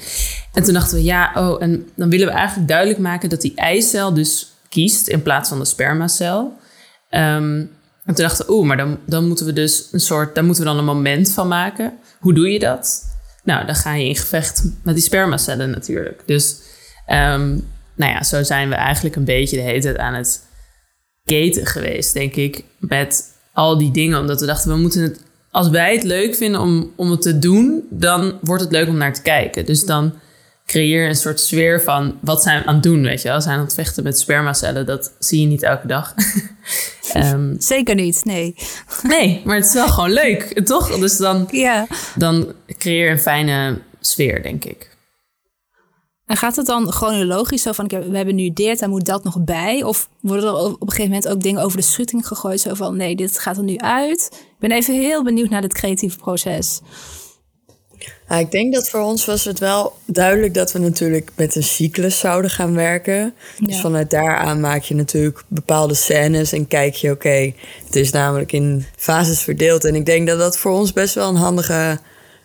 [0.52, 3.54] En toen dachten we, ja, oh, en dan willen we eigenlijk duidelijk maken dat die
[3.54, 6.58] eicel dus kiest in plaats van de spermacel.
[7.08, 7.64] Ehm,
[8.08, 10.62] en toen dachten we, oeh, maar dan, dan moeten we dus een soort, daar moeten
[10.62, 11.98] we dan een moment van maken.
[12.18, 13.04] Hoe doe je dat?
[13.44, 16.22] Nou, dan ga je in gevecht met die spermacellen natuurlijk.
[16.26, 16.56] Dus,
[17.06, 17.48] ehm,
[17.94, 20.42] nou ja, zo zijn we eigenlijk een beetje de hele tijd aan het
[21.24, 24.20] gaten geweest, denk ik, met al die dingen.
[24.20, 27.38] Omdat we dachten, we moeten het, als wij het leuk vinden om, om het te
[27.38, 29.66] doen, dan wordt het leuk om naar te kijken.
[29.66, 30.12] Dus dan
[30.68, 33.36] creëer een soort sfeer van, wat zijn we aan het doen, weet je wel?
[33.36, 36.14] We zijn aan het vechten met spermacellen, dat zie je niet elke dag.
[37.12, 38.54] Ehm, Zeker niet, nee.
[39.02, 40.98] nee, maar het is wel gewoon leuk, toch?
[40.98, 41.86] Dus dan, Ja.
[42.14, 44.96] dan creëer je een fijne sfeer, denk ik.
[46.26, 49.04] En gaat het dan chronologisch zo van, ik heb- we hebben nu dit, daar moet
[49.06, 49.82] dat nog bij?
[49.82, 52.60] Of worden er op een gegeven moment ook dingen over de schutting gegooid?
[52.60, 54.28] Zo van, nee, dit gaat er nu uit.
[54.32, 56.80] Ik ben even heel benieuwd naar dit creatieve proces.
[58.28, 61.62] Ja, ik denk dat voor ons was het wel duidelijk dat we natuurlijk met een
[61.62, 63.34] cyclus zouden gaan werken.
[63.58, 67.52] Dus vanuit daaraan maak je natuurlijk bepaalde scènes en kijk je, oké,
[67.84, 69.84] het is namelijk in fases verdeeld.
[69.84, 71.98] En ik denk dat dat voor ons best wel een handige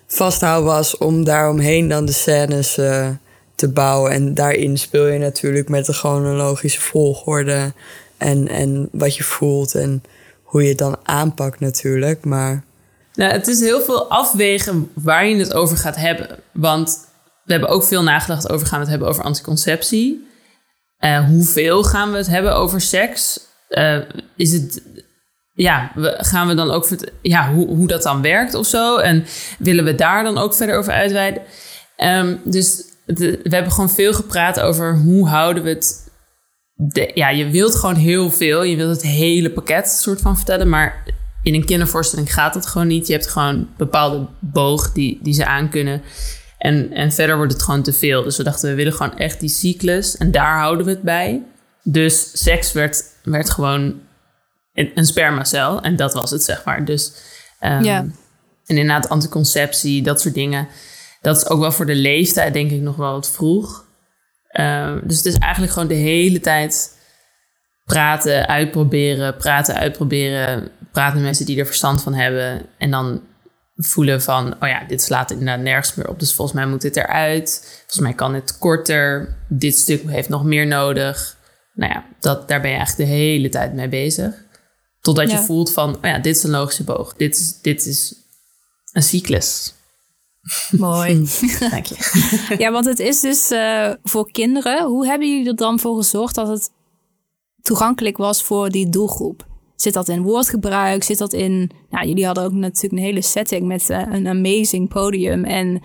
[0.08, 3.10] vasthoud was om daaromheen dan de scènes eh,
[3.56, 4.12] te bouwen.
[4.12, 7.74] En daarin speel je natuurlijk met de chronologische volgorde
[8.18, 10.04] en, en wat je voelt en
[10.44, 12.26] hoe je het dan aanpakt natuurlijk.
[12.26, 12.64] Maar
[13.14, 16.40] Nou, het is heel veel afwegen waar je het over gaat hebben.
[16.52, 17.08] Want
[17.44, 20.28] we hebben ook veel nagedacht over gaan we het hebben over anticonceptie.
[20.98, 23.40] Eh, hoeveel gaan we het hebben over seks?
[23.68, 23.98] Eh,
[24.36, 24.84] is het,
[25.54, 26.88] ja, we, gaan we dan ook
[27.22, 28.98] ja, hoe, hoe dat dan werkt of zo?
[28.98, 29.26] En
[29.60, 31.42] willen we daar dan ook verder over uitweiden?
[31.96, 36.12] Ehm, dus we hebben gewoon veel gepraat over hoe houden we het.
[37.14, 38.64] Ja, je wilt gewoon heel veel.
[38.64, 40.70] Je wilt het hele pakket soort van vertellen.
[40.70, 41.04] Maar
[41.44, 43.08] in een kindervoorstelling gaat dat gewoon niet.
[43.08, 46.02] Je hebt gewoon een bepaalde boog die, die ze aankunnen.
[46.58, 48.24] En, en verder wordt het gewoon te veel.
[48.24, 50.18] Dus we dachten, we willen gewoon echt die cyclus.
[50.18, 51.44] En daar houden we het bij.
[51.84, 54.02] Dus seks werd, werd gewoon
[54.74, 55.82] een, een spermacel.
[55.82, 56.86] En dat was het, zeg maar.
[56.86, 57.14] Dus,
[57.60, 58.06] ehm, Ja.
[58.66, 60.68] En inderdaad, anticonceptie, dat soort dingen.
[61.22, 63.86] Dat is ook wel voor de leeftijd, denk ik, nog wel wat vroeg.
[64.48, 66.98] Ehm, dus het is eigenlijk gewoon de hele tijd
[67.86, 70.72] praten, uitproberen, praten, uitproberen.
[70.94, 72.66] Praten met mensen die er verstand van hebben.
[72.78, 73.22] En dan
[73.76, 76.20] voelen van, oh ja, dit slaat inderdaad nergens meer op.
[76.20, 77.60] Dus volgens mij moet dit eruit.
[77.78, 79.36] Volgens mij kan het korter.
[79.50, 81.38] Dit stuk heeft nog meer nodig.
[81.74, 84.34] Nou ja, dat, daar ben je eigenlijk de hele tijd mee bezig.
[85.02, 87.14] Totdat je voelt van, oh ja, dit is een logische boog.
[87.14, 88.16] Dit is, dit is
[88.92, 89.74] een cyclus.
[90.72, 91.30] Mooi.
[91.70, 92.56] Dank je.
[92.64, 94.86] ja, want het is dus eh, voor kinderen.
[94.86, 96.72] Hoe hebben jullie er dan voor gezorgd dat het
[97.62, 99.52] toegankelijk was voor die doelgroep?
[99.76, 101.04] Zit dat in woordgebruik?
[101.04, 101.72] Zit dat in...
[101.90, 105.82] Nou, jullie hadden ook natuurlijk een hele setting met eh, een amazing podium en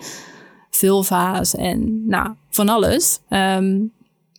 [0.69, 3.19] vulva's en nou, van alles.
[3.29, 3.77] Ehm,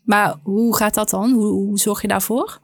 [0.04, 1.32] maar hoe gaat dat dan?
[1.32, 2.60] Hoe, zorg je daarvoor?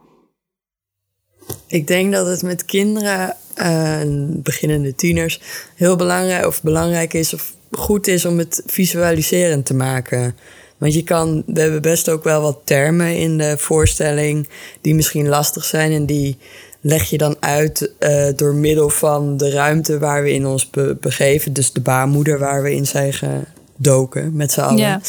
[1.66, 5.40] Ik denk dat het met kinderen, eh, beginnende tieners,
[5.74, 10.36] heel belangrijk of belangrijk is of goed is om het visualiserend te maken.
[10.78, 14.48] Want je kan, we hebben best ook wel wat termen in de voorstelling
[14.80, 15.92] die misschien lastig zijn.
[15.92, 16.38] En die
[16.86, 20.96] leg je dan uit uh, door middel van de ruimte waar we in ons be
[21.00, 21.52] begeven.
[21.52, 25.00] Dus de baarmoeder waar we in zijn gedoken met z'n allen.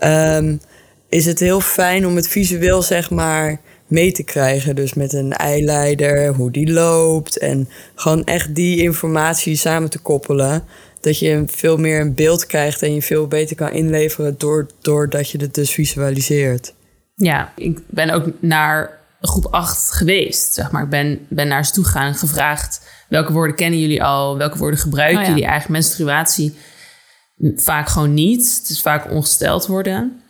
[0.00, 0.36] Ja.
[0.36, 0.60] Um,
[1.08, 4.76] is het heel fijn om het visueel zeg maar mee te krijgen.
[4.76, 7.38] Dus met een eileider, hoe die loopt.
[7.38, 10.64] En gewoon echt die informatie samen te koppelen.
[11.00, 15.30] Dat je veel meer een beeld krijgt en je veel beter kan inleveren door, doordat
[15.30, 16.74] je het dus visualiseert.
[17.14, 20.52] Ja, ik ben ook naar groep 8 geweest.
[20.54, 20.82] Zeg maar.
[20.82, 22.80] Ik ben, ben naar ze toe gegaan gevraagd...
[23.08, 24.36] welke woorden kennen jullie al?
[24.36, 25.72] Welke woorden gebruiken oh jullie eigenlijk?
[25.72, 26.54] Menstruatie
[27.56, 28.58] vaak gewoon niet.
[28.60, 30.22] Het is vaak ongesteld worden.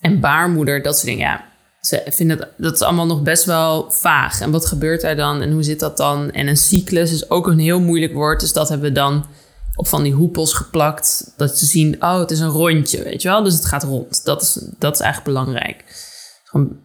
[0.00, 1.26] En baarmoeder, dat soort dingen.
[1.26, 1.44] Ja,
[1.80, 4.40] ze vinden dat, dat is allemaal nog best wel vaag.
[4.40, 6.30] En wat gebeurt er dan en hoe zit dat dan?
[6.30, 8.40] En een cyclus is ook een heel moeilijk woord.
[8.40, 9.26] Dus dat hebben we dan
[9.74, 11.32] op van die hoepels geplakt.
[11.36, 13.42] Dat ze zien, oh, het is een rondje, weet je wel.
[13.42, 14.24] Dus het gaat rond.
[14.24, 15.84] Dat is, dat is eigenlijk belangrijk.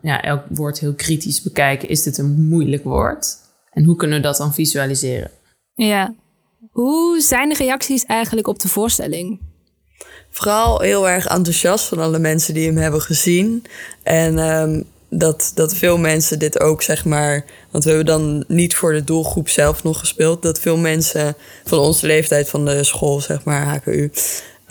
[0.02, 1.90] Ja, elk woord heel kritisch bekijken.
[1.90, 3.36] Is dit een moeilijk woord?
[3.72, 5.32] En hoe kunnen we dat dan visualiseren?
[5.74, 6.14] Ja.
[6.72, 9.40] Hoe zijn de reacties eigenlijk op de voorstelling?
[10.32, 13.66] vooral heel erg enthousiast van alle mensen die hem hebben gezien.
[14.04, 17.46] En um, dat, dat veel mensen dit ook, zeg maar.
[17.72, 20.42] Want we hebben dan niet voor de doelgroep zelf nog gespeeld.
[20.42, 24.12] Dat veel mensen van onze leeftijd van de school, zeg maar, HKU.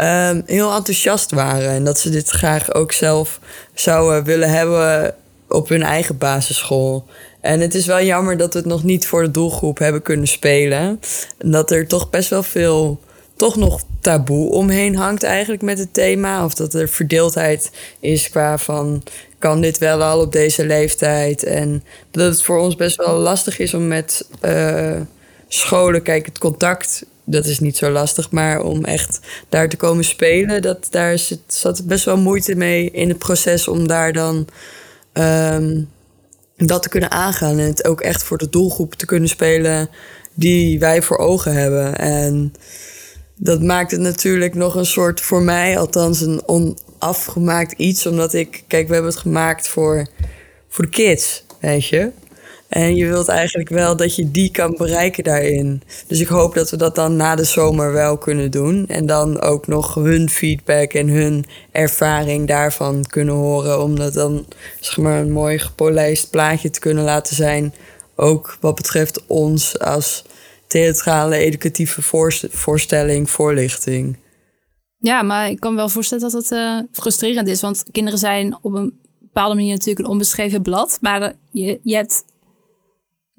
[0.00, 1.68] Ehm, heel enthousiast waren.
[1.68, 3.40] En dat ze dit graag ook zelf
[3.74, 5.14] zouden willen hebben
[5.48, 7.06] op hun eigen basisschool.
[7.40, 10.26] En het is wel jammer dat we het nog niet voor de doelgroep hebben kunnen
[10.26, 11.00] spelen.
[11.38, 13.00] En dat er toch best wel veel
[13.36, 16.44] toch nog taboe omheen hangt eigenlijk met het thema.
[16.44, 19.02] Of dat er verdeeldheid is qua van
[19.38, 21.42] kan dit wel al op deze leeftijd.
[21.42, 25.00] En dat het voor ons best wel lastig is om met uh,
[25.48, 28.30] scholen, kijk, het contact, dat is niet zo lastig.
[28.30, 33.08] Maar om echt daar te komen spelen, dat, daar zat best wel moeite mee in
[33.08, 34.46] het proces om daar dan
[35.12, 35.88] um,
[36.56, 37.58] dat te kunnen aangaan.
[37.58, 39.88] En het ook echt voor de doelgroep te kunnen spelen
[40.34, 41.98] die wij voor ogen hebben.
[41.98, 42.52] En
[43.36, 48.06] dat maakt het natuurlijk nog een soort, voor mij althans, een onafgemaakt iets.
[48.06, 50.06] Omdat ik, kijk, we hebben het gemaakt voor,
[50.68, 52.10] voor de kids, weet je.
[52.70, 55.82] En je wilt eigenlijk wel dat je die kan bereiken daarin.
[56.06, 58.86] Dus ik hoop dat we dat dan na de zomer wel kunnen doen.
[58.86, 63.82] En dan ook nog hun feedback en hun ervaring daarvan kunnen horen.
[63.82, 64.46] Om dat dan
[64.80, 67.74] zeg maar, een mooi gepolijst plaatje te kunnen laten zijn.
[68.16, 70.24] Ook wat betreft ons als
[70.66, 72.02] theatrale, educatieve
[72.50, 74.16] voorstelling, voorlichting.
[74.98, 77.60] Ja, maar ik kan wel voorstellen dat het uh, frustrerend is.
[77.60, 80.98] Want kinderen zijn op een bepaalde manier natuurlijk een onbeschreven blad.
[81.00, 82.24] Maar je, je hebt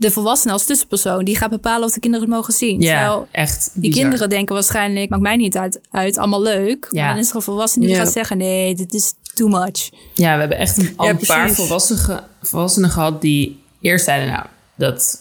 [0.02, 1.24] de volwassenen als tussenpersoon.
[1.24, 2.82] Die gaat bepalen of de kinderen het mogen zien.
[2.82, 6.88] Ja, Terwijl echt Die kinderen denken waarschijnlijk, maakt mij niet uit, uit allemaal leuk.
[6.92, 7.04] Ja.
[7.04, 9.90] Maar dan is er een volwassene die gaat zeggen, nee, dit is too much.
[10.14, 14.46] Ja, we hebben echt een, al een paar volwassenen, volwassenen gehad die eerst zeiden, nou,
[14.76, 15.20] dat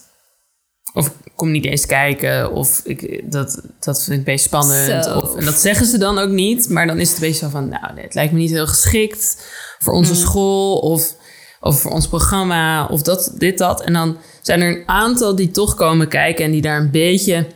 [0.93, 2.51] of kom niet eens kijken.
[2.51, 5.15] Of ik, dat, dat vind ik best spannend.
[5.15, 6.69] Of, en dat zeggen ze dan ook niet.
[6.69, 7.69] Maar dan is het een beetje zo van...
[7.69, 9.45] Nou, het lijkt me niet heel geschikt
[9.79, 10.17] voor onze mm.
[10.17, 10.77] school.
[10.77, 11.15] Of,
[11.59, 12.85] of voor ons programma.
[12.85, 13.81] Of dat, dit, dat.
[13.81, 16.45] En dan zijn er een aantal die toch komen kijken...
[16.45, 17.47] en die daar een beetje,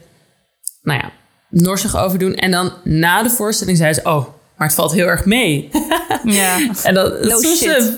[0.81, 1.11] nou ja,
[1.49, 2.35] norsig over doen.
[2.35, 4.01] En dan na de voorstelling zei ze...
[4.03, 5.69] Oh, maar het valt heel erg mee.
[6.23, 6.69] Ja.
[6.83, 7.97] en dat, no shit.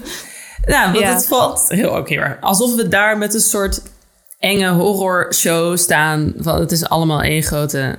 [0.66, 2.42] Nou, want het valt heel, ook heel erg...
[2.42, 3.82] Alsof we daar met een soort
[4.40, 6.34] enge horrorshow staan.
[6.38, 7.96] Van, het is allemaal één grote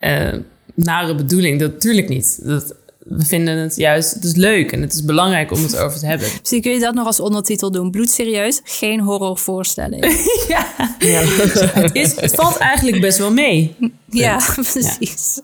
[0.00, 0.32] uh,
[0.74, 1.60] nare bedoeling.
[1.60, 2.46] Dat natuurlijk niet.
[2.46, 2.74] Dat,
[3.08, 6.06] we vinden het juist, het is leuk en het is belangrijk om het over te
[6.06, 6.28] hebben.
[6.38, 7.90] Misschien kun je dat nog als ondertitel doen.
[7.90, 10.04] Bloedserieus, geen horrorvoorstelling.
[10.48, 10.66] ja,
[10.98, 11.20] ja.
[11.20, 13.76] het, is, het valt eigenlijk best wel mee.
[14.06, 15.40] Ja, precies.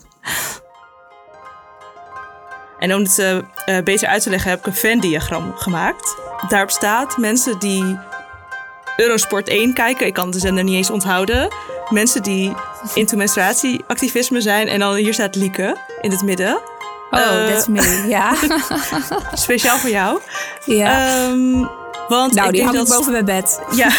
[2.79, 6.17] En om het uh, beter uit te leggen heb ik een Venn-diagram gemaakt.
[6.49, 7.99] Daarop staat mensen die
[8.97, 10.07] Eurosport 1 kijken.
[10.07, 11.49] Ik kan de zender niet eens onthouden.
[11.91, 12.53] Mensen die
[12.95, 14.69] into menstruatieactivisme zijn.
[14.69, 16.61] En dan hier staat Lieke in het midden.
[17.19, 18.35] Oh, uh, that's me, ja.
[19.35, 20.21] speciaal voor jou.
[20.65, 21.25] Ja.
[21.27, 21.69] Um,
[22.09, 23.61] want nou, die hangt boven mijn bed.
[23.71, 23.91] Ja.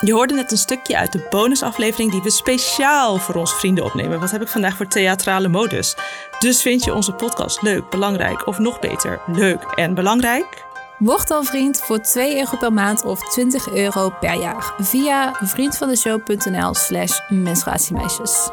[0.00, 4.20] Je hoorde net een stukje uit de bonusaflevering die we speciaal voor onze vrienden opnemen.
[4.20, 5.94] Wat heb ik vandaag voor theatrale modus?
[6.38, 10.64] Dus vind je onze podcast leuk, belangrijk of nog beter, leuk en belangrijk?
[10.98, 16.74] Word dan vriend voor 2 euro per maand of 20 euro per jaar via vriendvandeshow.nl
[16.74, 18.48] slash menstruatiemeisjes.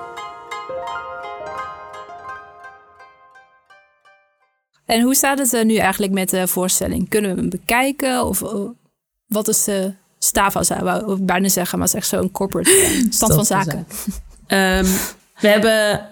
[4.88, 7.10] En hoe staat het nu eigenlijk met de voorstelling?
[7.10, 8.26] Kunnen we hem bekijken?
[8.26, 8.69] Of oh,
[9.26, 12.71] wat is de stava, zou ik bijna zeggen, maar het is echt zo'n corporate
[13.10, 13.78] stand van zaken.
[14.47, 14.86] Um,
[15.41, 16.10] we hebben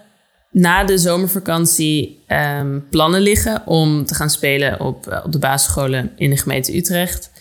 [0.52, 6.12] na de zomervakantie ehm, plannen liggen om te gaan spelen op, eh, op de basisscholen
[6.16, 7.32] in de gemeente Utrecht.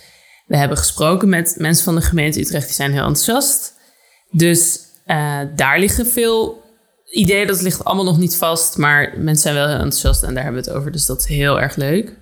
[0.47, 3.75] We hebben gesproken met mensen van de gemeente Utrecht, die zijn heel enthousiast.
[4.31, 6.64] Dus eh, daar liggen veel
[7.15, 10.45] ideeën, dat ligt allemaal nog niet vast, maar mensen zijn wel heel enthousiast en daar
[10.45, 12.17] hebben we het over, dus dat is heel erg leuk.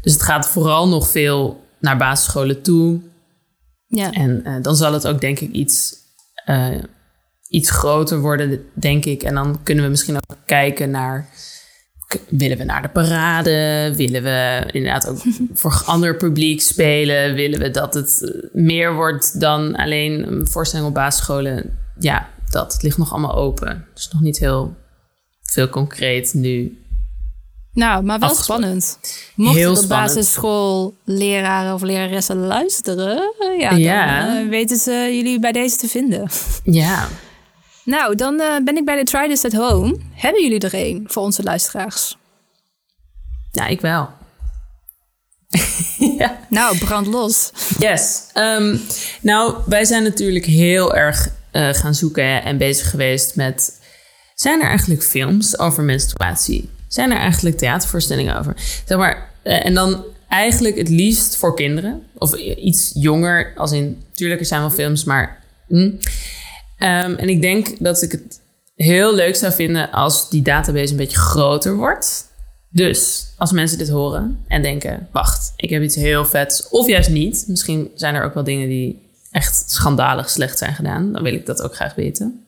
[0.00, 3.00] Dus het gaat vooral nog veel naar basisscholen toe.
[3.86, 4.12] Ja.
[4.12, 5.94] En eh, dan zal het ook denk ik iets,
[6.44, 6.68] eh,
[7.48, 9.22] iets groter worden, denk ik.
[9.22, 11.28] En dan kunnen we misschien ook kijken naar...
[12.28, 13.92] Willen we naar de parade?
[13.96, 15.18] Willen we inderdaad ook
[15.60, 17.34] voor ander publiek spelen?
[17.34, 21.78] Willen we dat het meer wordt dan alleen een voorstelling op basisscholen?
[21.98, 22.72] Ja, dat.
[22.72, 23.86] Het ligt nog allemaal open.
[23.94, 24.76] Dus nog niet heel
[25.42, 26.78] veel concreet nu.
[27.72, 28.62] Nou, maar wel Afgesproken.
[28.64, 28.98] spannend.
[29.34, 30.14] Mochten Heel de spannend.
[30.14, 34.26] basisschoolleraren of leraressen luisteren, ja, Ja.
[34.26, 36.28] dan eh, weten ze jullie bij deze te vinden.
[36.64, 37.08] Ja,
[37.84, 39.96] Nou, dan eh, ben ik bij de Try This at Home.
[40.12, 42.16] Hebben jullie er een voor onze luisteraars?
[43.52, 44.08] ja ik wel.
[46.18, 46.38] ja.
[46.48, 47.52] Nou, brand los.
[47.78, 48.22] Yes.
[48.32, 48.76] Ehm,
[49.20, 53.80] nou, wij zijn natuurlijk heel erg eh, gaan zoeken en bezig geweest met...
[54.34, 56.68] Zijn er eigenlijk films over menstruatie?
[56.88, 58.54] Zijn er eigenlijk theatervoorstellingen over?
[58.86, 62.02] Zeg maar, eh, en dan eigenlijk het liefst voor kinderen.
[62.18, 64.02] Of iets jonger, als in...
[64.14, 65.42] Tuurlijk, er zijn wel films, maar...
[65.68, 65.90] hm.
[66.78, 68.40] Ehm, en ik denk dat ik het
[68.76, 72.28] heel leuk zou vinden als die database een beetje groter wordt.
[72.70, 77.10] Dus als mensen dit horen en denken: wacht, ik heb iets heel vets, of juist
[77.10, 77.44] niet.
[77.48, 79.03] Misschien zijn er ook wel dingen die
[79.34, 81.12] echt schandalig slecht zijn gedaan.
[81.12, 82.44] Dan wil ik dat ook graag weten.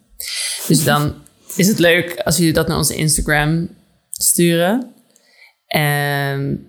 [0.66, 1.14] Dus dan
[1.56, 3.68] is het leuk als jullie dat naar onze Instagram
[4.10, 4.92] sturen.
[5.66, 6.66] En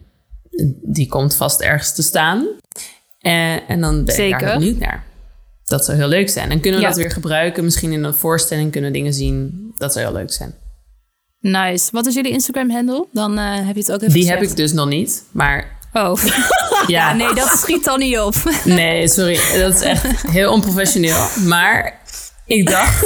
[0.84, 2.48] die komt vast ergens te staan.
[3.20, 5.04] En, en dan ben ik daar benieuwd naar.
[5.66, 6.52] Dat zou heel leuk zijn.
[6.52, 6.92] En kunnen we Ja.
[6.92, 7.64] dat weer gebruiken?
[7.64, 9.72] Misschien in een voorstelling kunnen we dingen zien.
[9.78, 10.54] Dat zou heel leuk zijn.
[11.40, 11.90] Nice.
[11.92, 13.08] Wat is jullie Instagram-handle?
[13.12, 15.24] Dan eh, heb je het ook even Die heb ik dus nog niet.
[15.32, 16.20] Maar Oh,
[16.88, 18.36] ja, nee, dat schiet dan niet op.
[18.64, 19.40] Nee, sorry.
[19.60, 21.28] Dat is echt heel onprofessioneel.
[21.46, 22.00] Maar
[22.46, 23.04] ik dacht,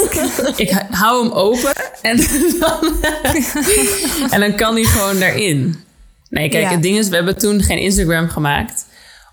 [0.55, 2.17] ik hou hem open en
[2.59, 3.03] dan,
[4.29, 5.83] en dan kan hij gewoon daarin.
[6.29, 6.69] Nee, kijk, Ja.
[6.71, 8.85] het ding is, we hebben toen geen Instagram gemaakt.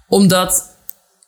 [0.08, 0.64] Omdat,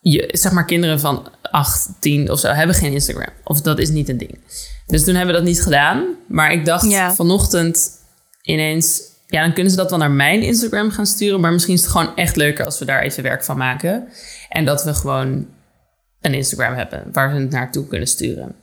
[0.01, 3.29] je, zeg maar, kinderen van 8, 10 of zo hebben geen Instagram.
[3.45, 4.38] Of dat is niet een ding.
[4.87, 6.05] Dus toen hebben we dat niet gedaan.
[6.29, 7.14] Maar ik dacht Ja.
[7.14, 7.90] vanochtend
[8.43, 9.01] ineens...
[9.31, 11.40] Ja, dan kunnen ze dat wel naar mijn Instagram gaan sturen.
[11.40, 14.09] Maar misschien is het gewoon echt leuker als we daar even werk van maken.
[14.49, 15.47] En dat we gewoon
[16.21, 18.55] een Instagram hebben waar ze het naartoe kunnen sturen.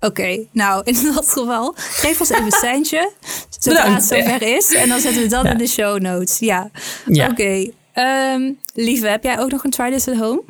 [0.00, 3.12] Oké, nou in dat geval, geef ons even een seintje.
[3.58, 4.74] Zodra het zover is.
[4.74, 5.50] En dan zetten we dat Ja.
[5.52, 6.38] in de show notes.
[6.38, 6.70] Ja,
[7.06, 7.28] Ja.
[7.30, 7.70] oké.
[7.92, 10.42] Ehm, lieve, heb jij ook nog een Try This at Home?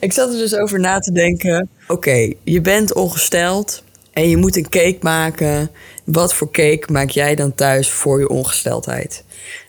[0.00, 1.68] Ik zat er dus over na te denken.
[1.88, 3.83] Oké, je bent ongesteld
[4.14, 5.70] en je moet een cake maken.
[6.04, 9.24] Wat voor cake maak jij dan thuis voor je ongesteldheid?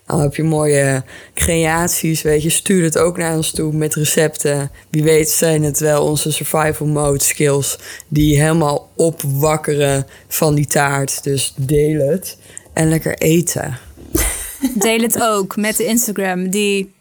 [0.05, 1.03] Dan heb je mooie
[1.33, 2.49] creaties, weet je.
[2.49, 4.71] Stuur het ook naar ons toe met recepten.
[4.89, 7.77] Wie weet zijn het wel onze survival mode skills...
[8.07, 11.23] die helemaal opwakkeren van die taart.
[11.23, 12.37] Dus deel het
[12.73, 13.77] en lekker eten.
[14.73, 16.93] Deel het ook met de Instagram die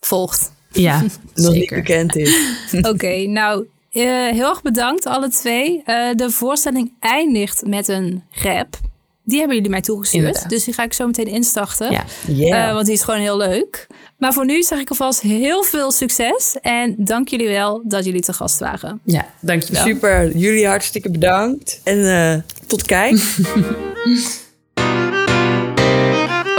[0.00, 0.52] volgt.
[0.68, 1.04] Ja,
[1.34, 2.36] Nog niet bekend is.
[2.80, 5.82] Oké, nou eh, heel erg bedankt alle twee.
[5.84, 8.80] Eh, de voorstelling eindigt met een rap.
[9.24, 10.24] Die hebben jullie mij toegestuurd.
[10.24, 10.50] Inderdaad.
[10.50, 11.90] Dus die ga ik zo meteen instarten.
[11.90, 12.04] Ja.
[12.26, 12.68] Yeah.
[12.68, 13.86] Eh, want die is gewoon heel leuk.
[14.18, 16.56] Maar voor nu zeg ik alvast heel veel succes.
[16.60, 19.00] En dank jullie wel dat jullie te gast waren.
[19.04, 19.82] ja, dankjewel.
[19.82, 21.80] Super, jullie hartstikke bedankt.
[21.84, 23.20] En eh, tot kijk.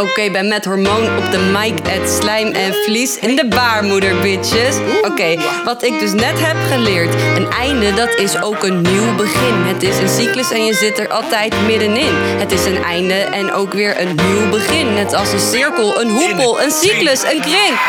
[0.04, 4.76] Oké, ben met hormoon op de mic, het slijm en vlies in de baarmoeder, bitches.
[5.02, 5.36] Oké,
[5.66, 7.13] wat ik dus net heb geleerd.
[7.36, 9.54] Een einde, dat is ook een nieuw begin.
[9.54, 12.13] Het is een cyclus en je zit er altijd middenin.
[12.16, 14.94] Het is een einde en ook weer een nieuw begin.
[14.94, 17.80] Net als een cirkel, een hoepel, een cyclus, een kring.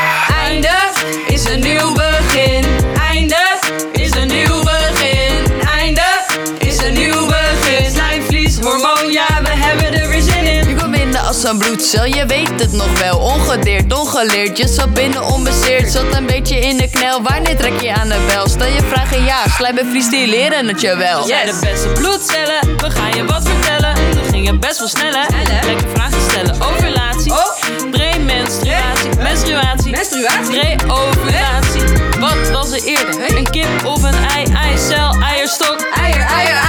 [0.43, 0.77] Einde
[1.27, 2.74] is een nieuw begin.
[11.45, 13.19] Als een bloedcel, je weet het nog wel.
[13.19, 15.93] Ongedeerd, ongeleerd, je zat binnen onbezeerd.
[15.93, 18.49] Zat een beetje in de knel, wanneer trek je aan de bel?
[18.49, 21.21] Stel je vragen ja, slijm en vlies die leren het je wel.
[21.21, 23.95] We zijn de beste bloedcellen, we gaan je wat vertellen.
[23.95, 25.67] We gingen best wel snel hè.
[25.67, 27.33] Lekker vragen stellen over relaties.
[27.33, 27.91] Oh.
[27.91, 29.91] Premenstruatie, menstruatie.
[29.91, 30.61] Menstruatie?
[30.61, 31.83] Pre-ovulatie.
[32.21, 33.37] Wat was er eerder?
[33.37, 35.81] Een kip of een ei, eicel, eierstok.
[35.95, 36.64] Eier, eier, eier, ei.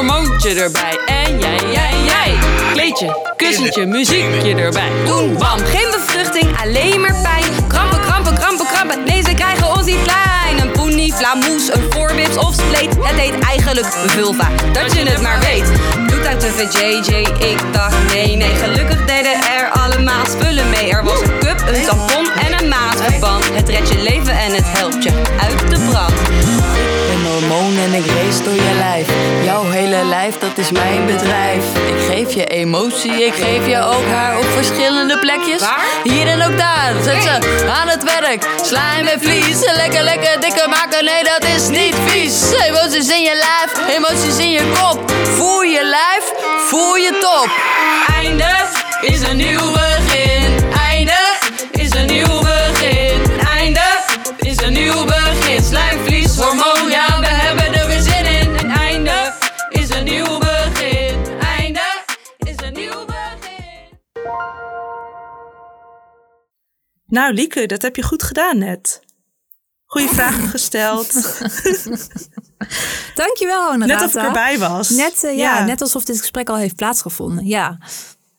[0.00, 0.98] Hormoontje erbij.
[1.06, 2.38] En jij, jij, jij.
[2.72, 4.90] Kleedje, kussentje, muziekje erbij.
[5.04, 7.66] Doen bam, geen bevruchting, alleen maar pijn.
[7.68, 9.04] Krampen, krampen, krampen, krampen.
[9.04, 10.60] Nee, ze krijgen ons niet klein.
[10.60, 12.94] Een poenie, flamoes, een voorbips of spleet.
[13.00, 15.66] Het heet eigenlijk vulva, dat je het maar weet.
[16.08, 17.14] Doet uit de VJJ,
[17.50, 18.54] ik dacht nee, nee.
[18.54, 20.90] Gelukkig deden er allemaal spullen mee.
[20.90, 23.44] Er was een cup, een tampon en een maatverband.
[23.52, 25.59] Het redt je leven en het helpt je uit
[27.84, 29.08] en ik race door je lijf.
[29.44, 31.64] Jouw hele lijf, dat is mijn bedrijf.
[31.86, 35.60] Ik geef je emotie, ik geef je ook haar op verschillende plekjes.
[35.60, 35.84] Waar?
[36.02, 38.46] Hier en ook daar, zet ze aan het werk.
[38.62, 42.52] Slijm en vlies, lekker, lekker dikker maken, nee dat is niet vies.
[42.68, 45.12] Emoties in je lijf, emoties in je kop.
[45.24, 46.32] Voel je lijf,
[46.68, 47.48] voel je top.
[48.14, 48.54] Einde
[49.00, 49.70] is een nieuw
[67.10, 69.00] Nou, Lieke, dat heb je goed gedaan net.
[69.84, 71.12] Goeie vragen gesteld.
[73.14, 74.04] Dankjewel, Net Renata.
[74.04, 74.88] of ik erbij was.
[74.90, 77.46] Net, eh, ja, net alsof dit gesprek al heeft plaatsgevonden.
[77.46, 77.78] Ja,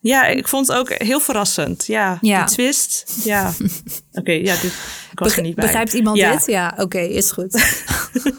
[0.00, 1.86] Ja, ik vond het ook heel verrassend.
[1.86, 2.44] Ja, Ja.
[2.44, 3.04] de twist.
[3.24, 3.52] Ja.
[4.20, 4.72] Oké, ja, dit,
[5.12, 5.64] ik was er niet bij.
[5.64, 6.32] begrijpt iemand Ja.
[6.32, 6.46] dit?
[6.46, 7.80] Ja, oké, is goed.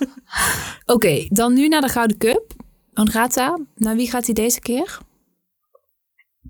[0.96, 2.54] oké, dan nu naar de Gouden Cup.
[2.94, 4.98] Renata, naar wie gaat hij deze keer?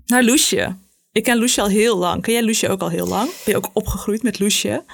[0.06, 0.76] Naar Loesje.
[1.14, 2.22] Ik ken Loesje al heel lang.
[2.22, 3.24] Ken jij Loesje ook al heel lang?
[3.26, 4.84] Ben je ook opgegroeid met Loesje?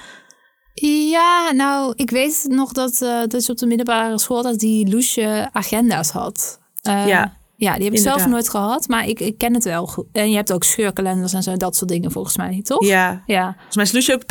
[1.09, 4.89] Ja, nou, ik weet nog dat, eh dat je op de middelbare school dat die
[4.89, 6.59] loesje agenda's had.
[6.81, 9.87] Eh, Ja, Ja, die heb ik zelf nooit gehad, maar ik, ik ken het wel
[9.87, 10.05] goed.
[10.11, 12.85] En je hebt ook scheurkalenders en zo, dat soort dingen volgens mij, toch?
[12.85, 13.23] Ja.
[13.25, 14.25] Ja, Volgens mij is Loesje ook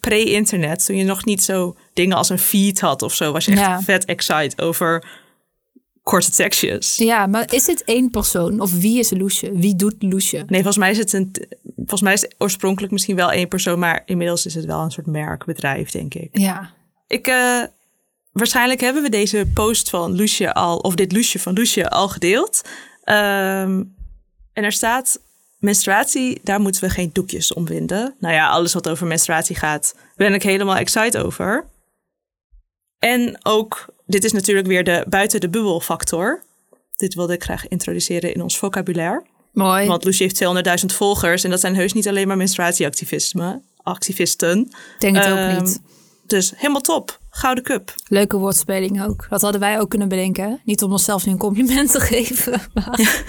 [0.00, 0.86] pre-internet.
[0.86, 3.32] Toen je nog niet zo dingen als een feed had of zo.
[3.32, 3.80] Was je echt Ja.
[3.82, 5.04] vet excited over
[6.06, 6.96] korte tekstjes.
[6.96, 8.60] ja, maar is dit één persoon?
[8.60, 9.52] Of wie is loesje?
[9.52, 10.36] Wie doet loesje?
[10.36, 11.34] Nee, volgens mij is het een.
[11.76, 14.90] Volgens mij is het oorspronkelijk misschien wel één persoon, maar inmiddels is het wel een
[14.90, 16.28] soort merkbedrijf, denk ik.
[16.32, 16.72] Ja,
[17.06, 17.62] Ik, eh,
[18.32, 22.62] waarschijnlijk hebben we deze post van Loesje al, of dit Loesje van Loesje al gedeeld.
[23.04, 23.82] Ehm,
[24.52, 25.20] en er staat:
[25.58, 28.14] menstruatie, daar moeten we geen doekjes om winden.
[28.18, 31.64] Nou ja, alles wat over menstruatie gaat, ben ik helemaal excited over.
[32.98, 36.42] En ook, dit is natuurlijk weer de buiten de bubbel factor.
[36.96, 39.24] Dit wilde ik graag introduceren in ons vocabulaire.
[39.52, 39.86] mooi.
[39.86, 43.62] Want Lucie heeft 200.000 volgers en dat zijn heus niet alleen maar menstruatieactivisten.
[43.82, 44.70] Activisten.
[44.98, 45.80] Denk het ook Ehm, niet.
[46.26, 47.20] Dus helemaal top.
[47.30, 47.94] Gouden cup.
[48.08, 49.26] Leuke woordspeling ook.
[49.30, 50.60] Dat hadden wij ook kunnen bedenken.
[50.64, 52.52] Niet om onszelf nu een compliment te geven.
[52.74, 53.22] maar-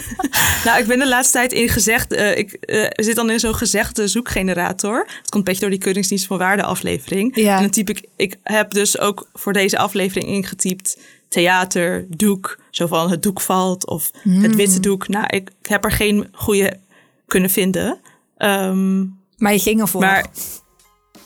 [0.66, 2.14] Nou, ik ben de laatste tijd in gezegd.
[2.14, 4.98] eh, ik eh, zit dan in zo'n gezegde zoekgenerator.
[5.00, 7.36] Het komt een beetje door die Keuringsdienst van Waarde aflevering.
[7.36, 7.56] Ja.
[7.56, 8.08] En dan typ ik.
[8.16, 10.98] Ik heb dus ook voor deze aflevering ingetypt.
[11.30, 12.60] Theater, doek.
[12.72, 13.88] Zo van het doek valt.
[13.88, 15.08] Of het witte doek.
[15.08, 16.80] Nou, ik heb er geen goede
[17.26, 18.00] kunnen vinden.
[18.38, 19.00] Ehm,
[19.38, 20.02] maar je ging ervoor.
[20.02, 20.26] maar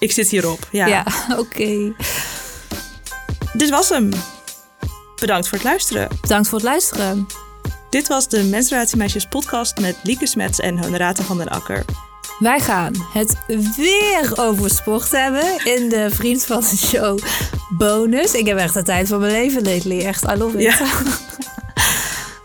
[0.02, 0.68] ik zit hierop.
[0.72, 0.86] Ja.
[0.86, 1.06] ja,
[1.38, 1.94] oké.
[3.54, 4.10] Dit was hem.
[5.16, 6.08] Bedankt voor het luisteren.
[6.22, 7.28] Bedankt voor het luisteren.
[7.90, 11.86] Dit was de Menstruatiemeisjes podcast met Lieke Smets en Honorata van den Akker.
[12.40, 13.38] Wij gaan het
[13.76, 17.20] weer over sport hebben in de Vriend van de Show
[17.70, 18.34] bonus.
[18.34, 20.06] Ik heb echt de tijd van mijn leven lately.
[20.06, 20.78] Echt, I love it.
[20.78, 20.88] Ja.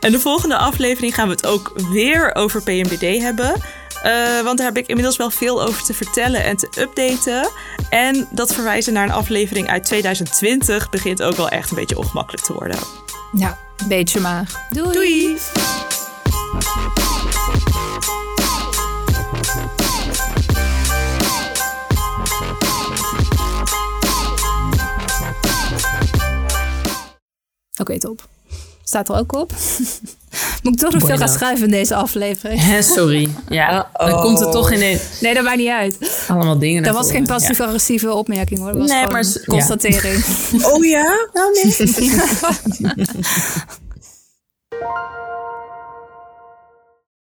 [0.01, 3.63] En de volgende aflevering gaan we het ook weer over PMDD hebben.
[4.07, 7.51] Eh, want daar heb ik inmiddels wel veel over te vertellen en te updaten.
[7.91, 12.45] En dat verwijzen naar een aflevering uit 2020 begint ook wel echt een beetje ongemakkelijk
[12.45, 12.79] te worden.
[13.33, 14.67] Ja, een beetje maar.
[14.71, 14.93] Doei.
[14.93, 15.39] Doei!
[27.81, 28.29] Oké, top.
[28.85, 29.53] Staat er ook op.
[30.63, 31.33] Moet ik toch nog veel gaan Bueno.
[31.33, 32.61] schrijven in deze aflevering?
[32.63, 33.31] Hè, sorry.
[33.49, 36.25] Ja, dan komt het toch in Nee, dat maakt niet uit.
[36.29, 38.69] allemaal dingen Dat was geen passief-agressieve opmerking hoor.
[38.73, 39.41] Dat was Nee, maar een s- ja.
[39.45, 40.25] constatering.
[40.63, 41.29] Oh ja?
[41.33, 41.75] Nou nee.